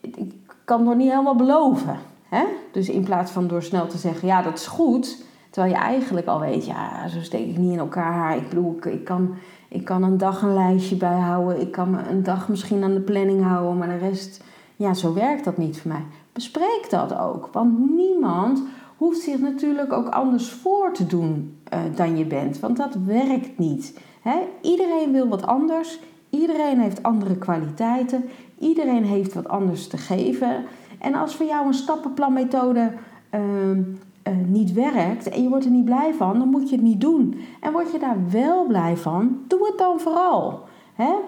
ik 0.00 0.34
kan 0.64 0.82
nog 0.82 0.94
niet 0.94 1.10
helemaal 1.10 1.36
beloven. 1.36 1.98
Hè? 2.28 2.44
Dus 2.70 2.88
in 2.88 3.04
plaats 3.04 3.30
van 3.30 3.46
door 3.46 3.62
snel 3.62 3.86
te 3.86 3.98
zeggen, 3.98 4.28
ja, 4.28 4.42
dat 4.42 4.58
is 4.58 4.66
goed. 4.66 5.24
Terwijl 5.50 5.74
je 5.74 5.80
eigenlijk 5.80 6.26
al 6.26 6.40
weet, 6.40 6.66
ja, 6.66 7.08
zo 7.08 7.20
steek 7.20 7.48
ik 7.48 7.56
niet 7.56 7.72
in 7.72 7.78
elkaar. 7.78 8.36
Ik 8.36 8.48
bedoel, 8.48 8.78
ik, 8.84 9.04
kan, 9.04 9.34
ik 9.68 9.84
kan 9.84 10.02
een 10.02 10.18
dag 10.18 10.42
een 10.42 10.54
lijstje 10.54 10.96
bijhouden. 10.96 11.60
Ik 11.60 11.72
kan 11.72 11.98
een 12.10 12.22
dag 12.22 12.48
misschien 12.48 12.82
aan 12.82 12.94
de 12.94 13.00
planning 13.00 13.44
houden. 13.44 13.78
Maar 13.78 13.88
de 13.88 13.96
rest, 13.96 14.44
ja, 14.76 14.94
zo 14.94 15.14
werkt 15.14 15.44
dat 15.44 15.56
niet 15.56 15.80
voor 15.80 15.90
mij. 15.90 16.04
Bespreek 16.32 16.86
dat 16.90 17.16
ook. 17.16 17.48
Want 17.52 17.94
niemand 17.94 18.62
hoeft 18.96 19.20
zich 19.20 19.38
natuurlijk 19.38 19.92
ook 19.92 20.08
anders 20.08 20.50
voor 20.50 20.92
te 20.92 21.06
doen 21.06 21.58
uh, 21.74 21.80
dan 21.94 22.16
je 22.16 22.24
bent. 22.24 22.60
Want 22.60 22.76
dat 22.76 22.94
werkt 23.06 23.58
niet. 23.58 24.00
Hè? 24.20 24.38
Iedereen 24.62 25.12
wil 25.12 25.28
wat 25.28 25.46
anders. 25.46 25.98
Iedereen 26.30 26.80
heeft 26.80 27.02
andere 27.02 27.36
kwaliteiten. 27.36 28.24
Iedereen 28.58 29.04
heeft 29.04 29.34
wat 29.34 29.48
anders 29.48 29.86
te 29.86 29.96
geven. 29.96 30.64
En 30.98 31.14
als 31.14 31.36
voor 31.36 31.46
jou 31.46 31.66
een 31.66 31.74
stappenplanmethode 31.74 32.92
uh, 33.34 33.40
uh, 33.70 33.82
niet 34.46 34.72
werkt 34.72 35.28
en 35.28 35.42
je 35.42 35.48
wordt 35.48 35.64
er 35.64 35.70
niet 35.70 35.84
blij 35.84 36.14
van, 36.14 36.38
dan 36.38 36.48
moet 36.48 36.68
je 36.68 36.74
het 36.74 36.84
niet 36.84 37.00
doen. 37.00 37.40
En 37.60 37.72
word 37.72 37.92
je 37.92 37.98
daar 37.98 38.30
wel 38.30 38.66
blij 38.66 38.96
van, 38.96 39.38
doe 39.46 39.66
het 39.66 39.78
dan 39.78 40.00
vooral. 40.00 40.66